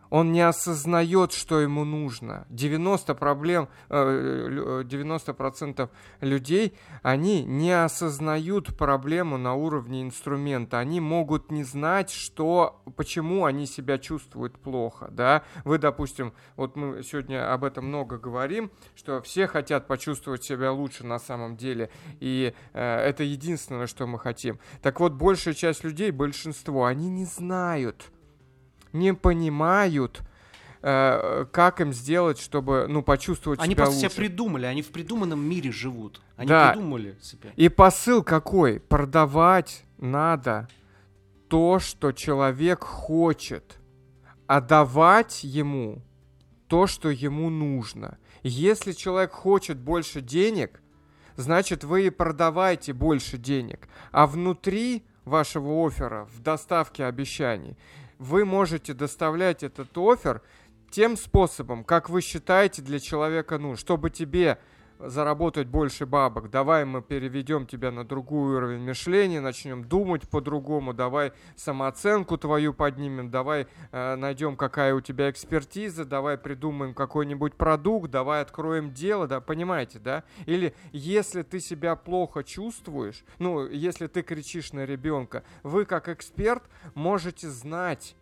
[0.09, 2.45] он не осознает, что ему нужно.
[2.49, 5.89] 90 проблем, 90%
[6.21, 10.79] э, людей, они не осознают проблему на уровне инструмента.
[10.79, 15.43] Они могут не знать, что, почему они себя чувствуют плохо, да.
[15.63, 21.05] Вы, допустим, вот мы сегодня об этом много говорим, что все хотят почувствовать себя лучше
[21.05, 21.89] на самом деле,
[22.19, 24.59] и э, это единственное, что мы хотим.
[24.81, 28.11] Так вот, большая часть людей, большинство, они не знают,
[28.95, 30.21] не понимают,
[30.81, 33.97] э, как им сделать, чтобы, ну, почувствовать они себя лучше.
[33.97, 36.21] Они просто себя придумали, они в придуманном мире живут.
[36.37, 36.71] Они да.
[36.71, 37.51] придумали себя.
[37.55, 38.79] И посыл какой?
[38.79, 40.67] Продавать надо
[41.47, 43.79] то, что человек хочет,
[44.47, 46.01] а давать ему
[46.67, 48.17] то, что ему нужно.
[48.43, 50.81] Если человек хочет больше денег,
[51.35, 53.87] значит вы и продавайте больше денег.
[54.11, 57.77] А внутри вашего оффера, в доставке обещаний,
[58.17, 60.41] вы можете доставлять этот офер
[60.91, 64.59] тем способом, как вы считаете для человека нужен, чтобы тебе
[64.99, 71.33] заработать больше бабок, давай мы переведем тебя на другой уровень мышления, начнем думать по-другому, давай
[71.55, 78.41] самооценку твою поднимем, давай э, найдем, какая у тебя экспертиза, давай придумаем какой-нибудь продукт, давай
[78.41, 80.23] откроем дело, да, понимаете, да?
[80.45, 86.63] Или если ты себя плохо чувствуешь, ну, если ты кричишь на ребенка, вы как эксперт
[86.93, 88.15] можете знать,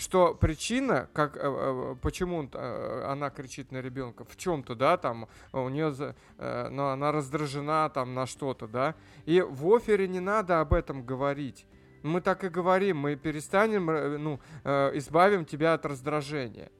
[0.00, 5.28] что причина, как, э, э, почему э, она кричит на ребенка, в чем-то, да, там,
[5.52, 8.94] у нее, ну, она раздражена там на что-то, да,
[9.26, 11.66] и в офере не надо об этом говорить.
[12.02, 13.86] Мы так и говорим, мы перестанем,
[14.22, 16.70] ну, избавим тебя от раздражения.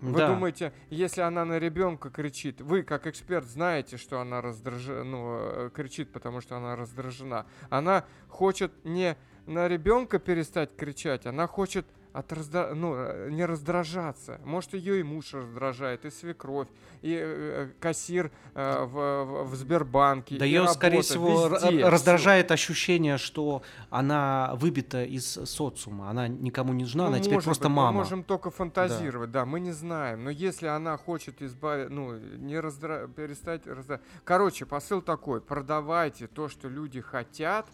[0.00, 0.28] Вы да.
[0.28, 6.12] думаете, если она на ребенка кричит, вы как эксперт знаете, что она раздражена, ну, кричит,
[6.12, 7.46] потому что она раздражена.
[7.70, 12.74] Она хочет не на ребенка перестать кричать, она хочет от разда...
[12.74, 14.40] ну, э, не раздражаться.
[14.44, 16.68] Может, ее и муж раздражает, и свекровь,
[17.02, 20.36] и э, э кассир э, в, в Сбербанке.
[20.36, 22.54] Да ее, скорее всего, везде, раздражает все.
[22.54, 27.76] ощущение, что она выбита из социума, она никому не нужна, ну, она теперь просто быть,
[27.76, 27.92] мама.
[27.92, 29.40] Мы можем только фантазировать, да.
[29.40, 30.24] да, мы не знаем.
[30.24, 33.06] Но если она хочет избавить, ну, не раздра...
[33.06, 34.04] перестать раздражать.
[34.24, 37.66] Короче, посыл такой, продавайте то, что люди хотят,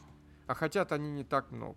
[0.47, 1.77] а хотят они не так много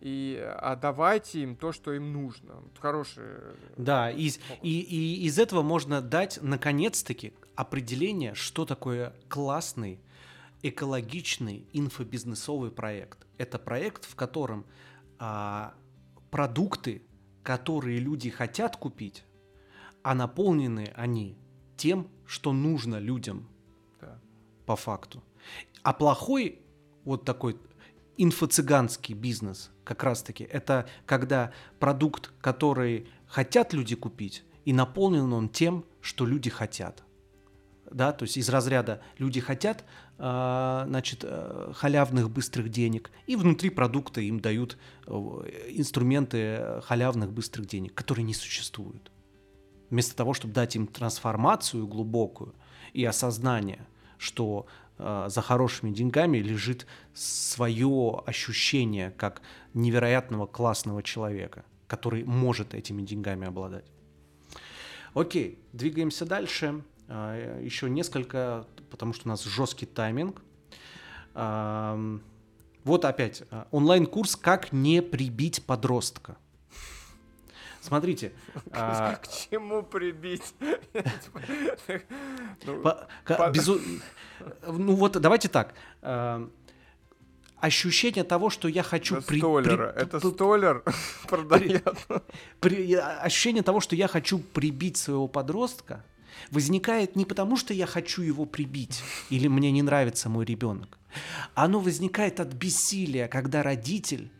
[0.00, 2.62] и отдавайте им то, что им нужно.
[2.78, 3.56] Хорошие.
[3.76, 10.00] Да, из, и, и из этого можно дать, наконец-таки, определение, что такое классный,
[10.62, 13.26] экологичный инфобизнесовый проект.
[13.38, 14.66] Это проект, в котором
[15.18, 15.74] а,
[16.30, 17.02] продукты,
[17.42, 19.24] которые люди хотят купить,
[20.02, 21.38] а наполнены они
[21.76, 23.48] тем, что нужно людям
[24.00, 24.20] да.
[24.66, 25.22] по факту.
[25.82, 26.60] А плохой
[27.04, 27.56] вот такой
[28.16, 30.44] инфо-цыганский бизнес как раз-таки.
[30.44, 37.02] Это когда продукт, который хотят люди купить, и наполнен он тем, что люди хотят.
[37.90, 39.84] Да, то есть из разряда люди хотят,
[40.18, 45.12] э, значит, э, халявных быстрых денег, и внутри продукта им дают э,
[45.68, 49.12] инструменты халявных быстрых денег, которые не существуют.
[49.88, 52.56] Вместо того, чтобы дать им трансформацию глубокую
[52.92, 53.86] и осознание,
[54.18, 54.66] что
[54.98, 59.42] за хорошими деньгами лежит свое ощущение как
[59.74, 63.84] невероятного классного человека, который может этими деньгами обладать.
[65.16, 66.82] Окей, двигаемся дальше.
[67.08, 70.42] Э, еще несколько, потому что у нас жесткий тайминг.
[71.34, 72.22] Эм,
[72.84, 76.36] вот опять э, онлайн-курс «Как не прибить подростка».
[77.86, 78.32] Смотрите.
[78.72, 80.54] А, к чему прибить?
[84.66, 85.74] Ну вот давайте так.
[86.02, 86.48] А,
[87.60, 89.22] ощущение того, что я хочу...
[89.22, 89.40] При.
[89.40, 90.82] При, Это столер
[91.28, 92.06] продает.
[92.60, 96.04] При, ощущение того, что я хочу прибить своего подростка,
[96.50, 100.98] возникает не потому, что я хочу его прибить, или мне не нравится мой ребенок.
[101.54, 104.30] Оно возникает от бессилия, когда родитель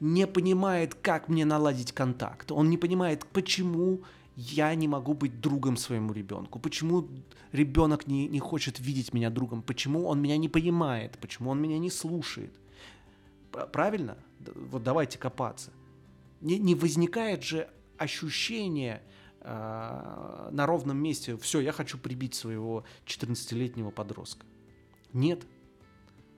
[0.00, 2.52] не понимает, как мне наладить контакт.
[2.52, 4.02] Он не понимает, почему
[4.36, 7.08] я не могу быть другом своему ребенку, почему
[7.52, 11.78] ребенок не, не хочет видеть меня другом, почему он меня не понимает, почему он меня
[11.78, 12.54] не слушает.
[13.72, 14.18] Правильно?
[14.70, 15.72] Вот давайте копаться.
[16.42, 19.02] Не, не возникает же ощущение
[19.40, 24.44] э, на ровном месте, все, я хочу прибить своего 14-летнего подростка.
[25.14, 25.46] Нет,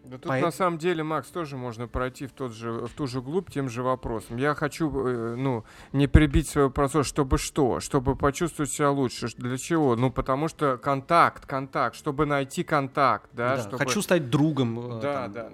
[0.08, 0.38] да тут По...
[0.38, 3.68] на самом деле, Макс, тоже можно пройти в, тот же, в ту же глубь тем
[3.68, 4.38] же вопросом.
[4.38, 7.80] Я хочу, э, ну, не прибить свой процесс, чтобы что?
[7.80, 9.28] Чтобы почувствовать себя лучше.
[9.36, 9.96] Для чего?
[9.96, 13.56] Ну, потому что контакт, контакт, чтобы найти контакт, да?
[13.56, 13.78] да чтобы...
[13.78, 14.98] Хочу стать другом.
[14.98, 15.50] Э, да, там, да.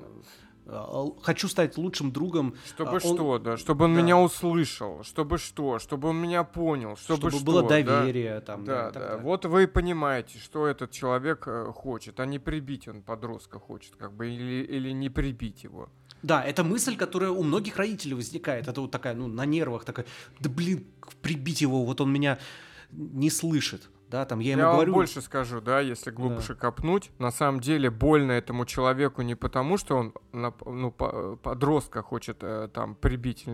[0.67, 2.55] Э, хочу стать лучшим другом.
[2.67, 3.01] Чтобы он...
[3.01, 4.01] что, да, чтобы он да.
[4.01, 8.41] меня услышал, чтобы что, чтобы он меня понял, чтобы, чтобы что, было доверие, да?
[8.41, 8.65] там.
[8.65, 9.01] Да, да.
[9.01, 9.17] да.
[9.19, 14.13] Вот вы понимаете, что этот человек э, хочет, а не прибить он подростка хочет, как
[14.13, 15.91] бы или или не прибить его.
[16.23, 18.67] Да, это мысль, которая у многих родителей возникает.
[18.67, 20.07] Это вот такая, ну, на нервах такая,
[20.41, 20.87] да блин,
[21.21, 22.39] прибить его, вот он меня
[22.91, 24.93] не слышит да, там я ему я говорю...
[24.93, 26.61] вам больше скажу, да, если глубже да.
[26.61, 32.69] копнуть, на самом деле больно этому человеку не потому, что он ну, подростка хочет э,
[32.73, 33.47] там прибить,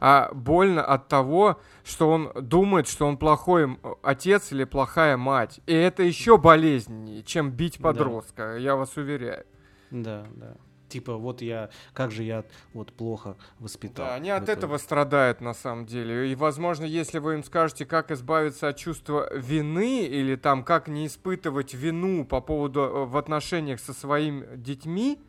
[0.00, 5.60] а больно от того, что он думает, что он плохой отец или плохая мать.
[5.66, 8.56] И это еще болезненнее, чем бить подростка, да.
[8.56, 9.46] я вас уверяю.
[9.90, 10.56] Да, да.
[10.88, 14.06] Типа, вот я, как же я вот плохо воспитал.
[14.06, 16.30] Да, они от этого страдают на самом деле.
[16.30, 21.06] И, возможно, если вы им скажете, как избавиться от чувства вины или там, как не
[21.06, 25.20] испытывать вину по поводу э, в отношениях со своими детьми,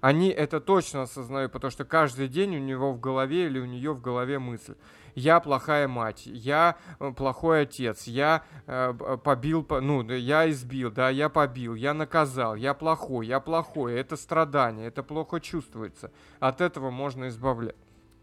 [0.00, 3.94] они это точно осознают, потому что каждый день у него в голове или у нее
[3.94, 4.74] в голове мысль
[5.14, 8.92] я плохая мать, я э, плохой отец, я э,
[9.22, 14.88] побил, ну, я избил, да, я побил, я наказал, я плохой, я плохой, это страдание,
[14.88, 16.10] это плохо чувствуется.
[16.40, 17.76] От этого можно избавлять.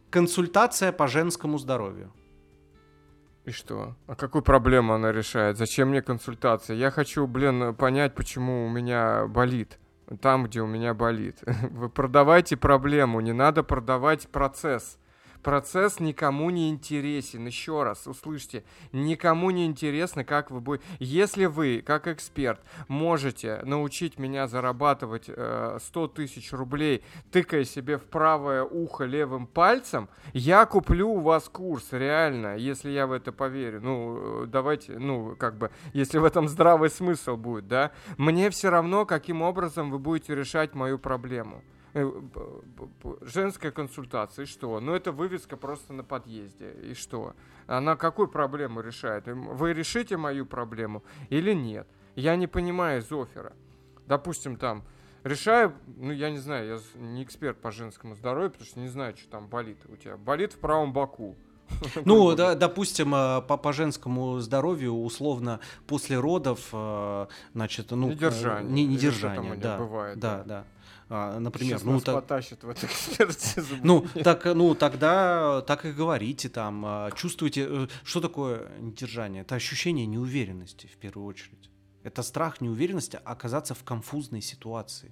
[0.10, 2.12] Консультация по женскому здоровью.
[3.46, 3.96] И что?
[4.08, 5.58] А какую проблему она решает?
[5.58, 6.76] Зачем мне консультация?
[6.76, 9.80] Я хочу, блин, понять, почему у меня болит.
[10.22, 11.38] Там, где у меня болит.
[11.72, 15.00] Вы продавайте проблему, не надо продавать процесс.
[15.44, 17.46] Процесс никому не интересен.
[17.46, 20.86] Еще раз, услышьте, никому не интересно, как вы будете...
[21.00, 28.04] Если вы, как эксперт, можете научить меня зарабатывать э, 100 тысяч рублей, тыкая себе в
[28.04, 33.82] правое ухо левым пальцем, я куплю у вас курс, реально, если я в это поверю.
[33.82, 37.92] Ну, давайте, ну, как бы, если в этом здравый смысл будет, да?
[38.18, 41.64] Мне все равно, каким образом вы будете решать мою проблему.
[41.94, 42.10] Э,
[43.22, 44.80] женская консультация, и что?
[44.80, 47.34] Ну, это вывеска просто на подъезде, и что?
[47.68, 49.26] Она какую проблему решает?
[49.28, 51.88] Вы решите мою проблему или нет?
[52.16, 53.54] Я не понимаю из оффера.
[54.08, 54.84] Допустим, там,
[55.24, 59.16] решаю, ну, я не знаю, я не эксперт по женскому здоровью, потому что не знаю,
[59.18, 60.16] что там болит у тебя.
[60.16, 61.36] Болит в правом боку.
[62.06, 68.10] Ну, да, допустим, э, по, по женскому здоровью, условно, после родов, э, значит, ну...
[68.10, 68.72] Недержание.
[68.72, 69.78] Не, недержание, да.
[69.78, 70.44] Бывает, да, да.
[70.44, 70.66] да.
[71.14, 73.76] А, например, Сейчас ну нас так, потащат в эту экспертизу.
[73.84, 79.42] Ну, так, ну тогда так и говорите там, а, чувствуете, э, что такое недержание?
[79.42, 81.70] Это ощущение неуверенности в первую очередь.
[82.04, 85.12] Это страх неуверенности оказаться в конфузной ситуации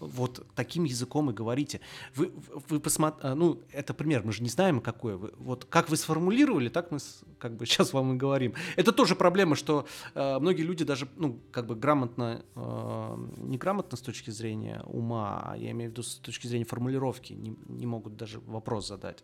[0.00, 1.80] вот таким языком и говорите.
[2.14, 2.32] Вы,
[2.68, 5.32] вы посмотрите, ну, это пример, мы же не знаем, какой вы.
[5.38, 6.98] Вот как вы сформулировали, так мы
[7.38, 8.54] как бы сейчас вам и говорим.
[8.76, 14.00] Это тоже проблема, что э, многие люди даже, ну, как бы грамотно, э, неграмотно с
[14.00, 18.16] точки зрения ума, а я имею в виду с точки зрения формулировки, не, не могут
[18.16, 19.22] даже вопрос задать.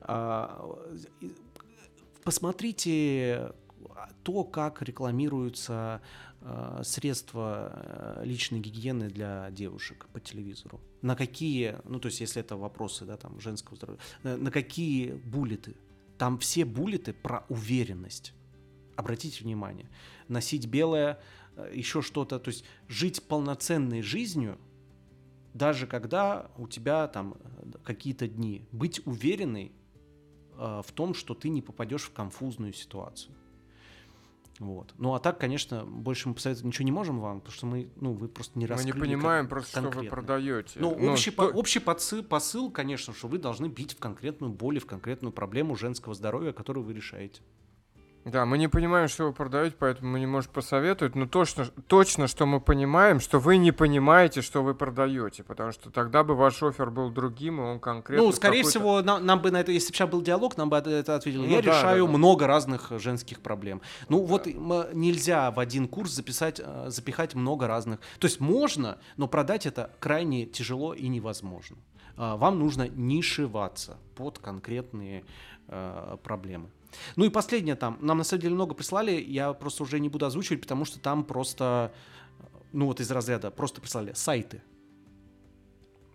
[0.00, 0.48] Э,
[2.24, 3.52] посмотрите
[4.22, 6.00] то, как рекламируются
[6.82, 7.72] средства
[8.18, 10.80] э, личной гигиены для девушек по телевизору.
[11.00, 15.12] На какие, ну то есть если это вопросы, да, там женского здоровья, на, на какие
[15.12, 15.76] буллеты.
[16.18, 18.34] Там все буллеты про уверенность.
[18.96, 19.88] Обратите внимание.
[20.28, 21.20] Носить белое,
[21.56, 24.58] э, еще что-то, то есть жить полноценной жизнью,
[25.54, 27.36] даже когда у тебя там
[27.84, 28.66] какие-то дни.
[28.72, 29.72] Быть уверенной
[30.56, 33.34] э, в том, что ты не попадешь в конфузную ситуацию.
[34.62, 34.94] Вот.
[34.96, 38.12] Ну а так, конечно, больше мы посоветовать ничего не можем вам, потому что мы, ну,
[38.12, 38.92] вы просто не раскрыли.
[38.92, 40.02] Мы не понимаем просто, конкретно.
[40.02, 40.80] что вы продаете.
[40.80, 41.50] Ну, ну общий, что...
[41.50, 45.74] по, общий посыл, посыл, конечно, что вы должны бить в конкретную боль, в конкретную проблему
[45.74, 47.42] женского здоровья, которую вы решаете.
[48.24, 52.28] Да, мы не понимаем, что вы продаете, поэтому мы не можем посоветовать, но точно, точно,
[52.28, 56.62] что мы понимаем, что вы не понимаете, что вы продаете, потому что тогда бы ваш
[56.62, 58.24] офер был другим, и он конкретно...
[58.24, 60.76] Ну, скорее всего, нам, нам бы на это, если бы сейчас был диалог, нам бы
[60.76, 61.40] это ответили.
[61.40, 62.18] Ну, Я да, решаю да, да.
[62.18, 63.82] много разных женских проблем.
[64.08, 64.26] Ну, да.
[64.26, 64.46] вот
[64.94, 67.98] нельзя в один курс записать, э, запихать много разных.
[68.20, 71.76] То есть можно, но продать это крайне тяжело и невозможно.
[72.16, 75.24] А, вам нужно нишеваться под конкретные
[75.68, 76.70] э, проблемы.
[77.16, 80.26] Ну и последнее там, нам на самом деле много прислали, я просто уже не буду
[80.26, 81.92] озвучивать, потому что там просто,
[82.72, 84.62] ну вот из разряда, просто прислали сайты.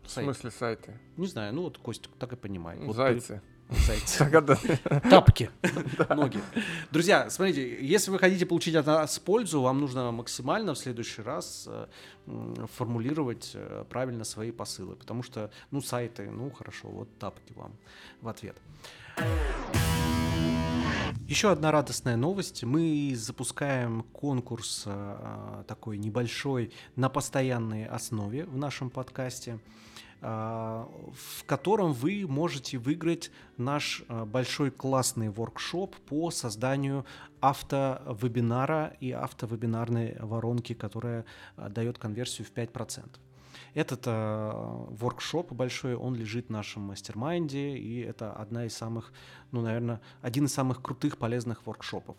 [0.04, 1.00] В смысле сайты?
[1.18, 2.82] Не знаю, ну вот Костя так и понимает.
[2.82, 3.42] Вот Зайцы.
[3.70, 4.26] Зайцы.
[5.10, 5.50] Тапки.
[6.10, 6.40] Ноги.
[6.92, 11.68] Друзья, смотрите, если вы хотите получить от нас пользу, вам нужно максимально в следующий раз
[11.68, 11.88] э,
[12.76, 14.96] формулировать э, правильно свои посылы.
[14.96, 17.74] Потому что, ну, сайты, ну, хорошо, вот тапки вам
[18.22, 18.56] в ответ.
[21.28, 22.64] Еще одна радостная новость.
[22.64, 29.60] Мы запускаем конкурс а, такой небольшой на постоянной основе в нашем подкасте,
[30.22, 37.06] а, в котором вы можете выиграть наш а, большой классный воркшоп по созданию
[37.42, 41.26] автовебинара и автовебинарной воронки, которая
[41.58, 43.04] дает конверсию в 5%.
[43.78, 44.52] Этот э,
[44.90, 49.14] воркшоп большой, он лежит в нашем мастер-майнде, и это одна из самых,
[49.52, 52.18] ну, наверное, один из самых крутых, полезных воркшопов.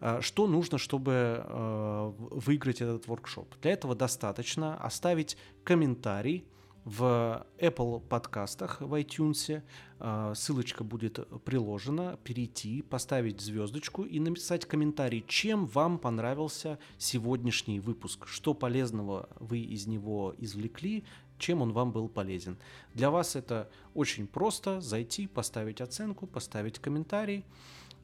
[0.00, 3.52] Э, что нужно, чтобы э, выиграть этот воркшоп?
[3.62, 6.46] Для этого достаточно оставить комментарий
[6.86, 9.60] в Apple подкастах в iTunes.
[9.98, 12.16] А, ссылочка будет приложена.
[12.22, 19.88] Перейти, поставить звездочку и написать комментарий, чем вам понравился сегодняшний выпуск, что полезного вы из
[19.88, 21.04] него извлекли,
[21.38, 22.56] чем он вам был полезен.
[22.94, 24.80] Для вас это очень просто.
[24.80, 27.44] Зайти, поставить оценку, поставить комментарий.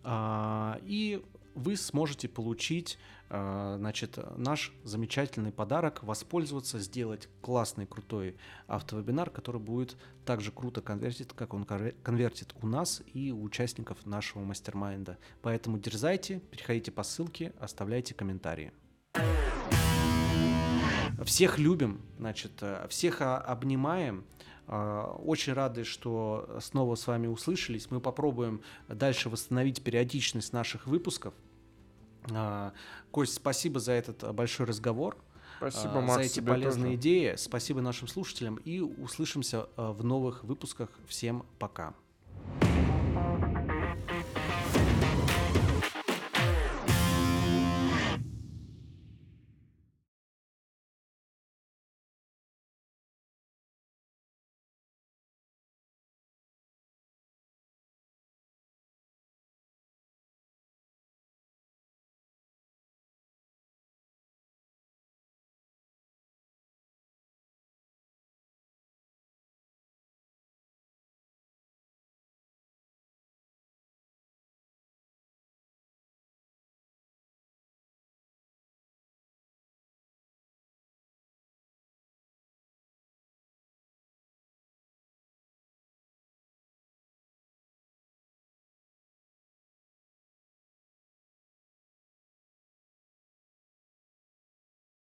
[0.03, 1.23] А, и
[1.55, 2.99] вы сможете получить
[3.33, 11.29] значит, наш замечательный подарок, воспользоваться, сделать классный, крутой автовебинар, который будет так же круто конвертить,
[11.35, 15.17] как он конвертит у нас и у участников нашего мастер-майнда.
[15.41, 18.73] Поэтому дерзайте, переходите по ссылке, оставляйте комментарии.
[21.25, 24.25] Всех любим, значит, всех обнимаем.
[24.67, 27.91] Э, очень рады, что снова с вами услышались.
[27.91, 31.35] Мы попробуем дальше восстановить периодичность наших выпусков.
[32.31, 32.73] Э,
[33.11, 35.17] Кость, спасибо за этот большой разговор.
[35.59, 36.95] Спасибо, Макс, за эти полезные тоже.
[36.97, 37.35] идеи.
[37.37, 40.89] Спасибо нашим слушателям и услышимся в новых выпусках.
[41.07, 41.95] Всем пока.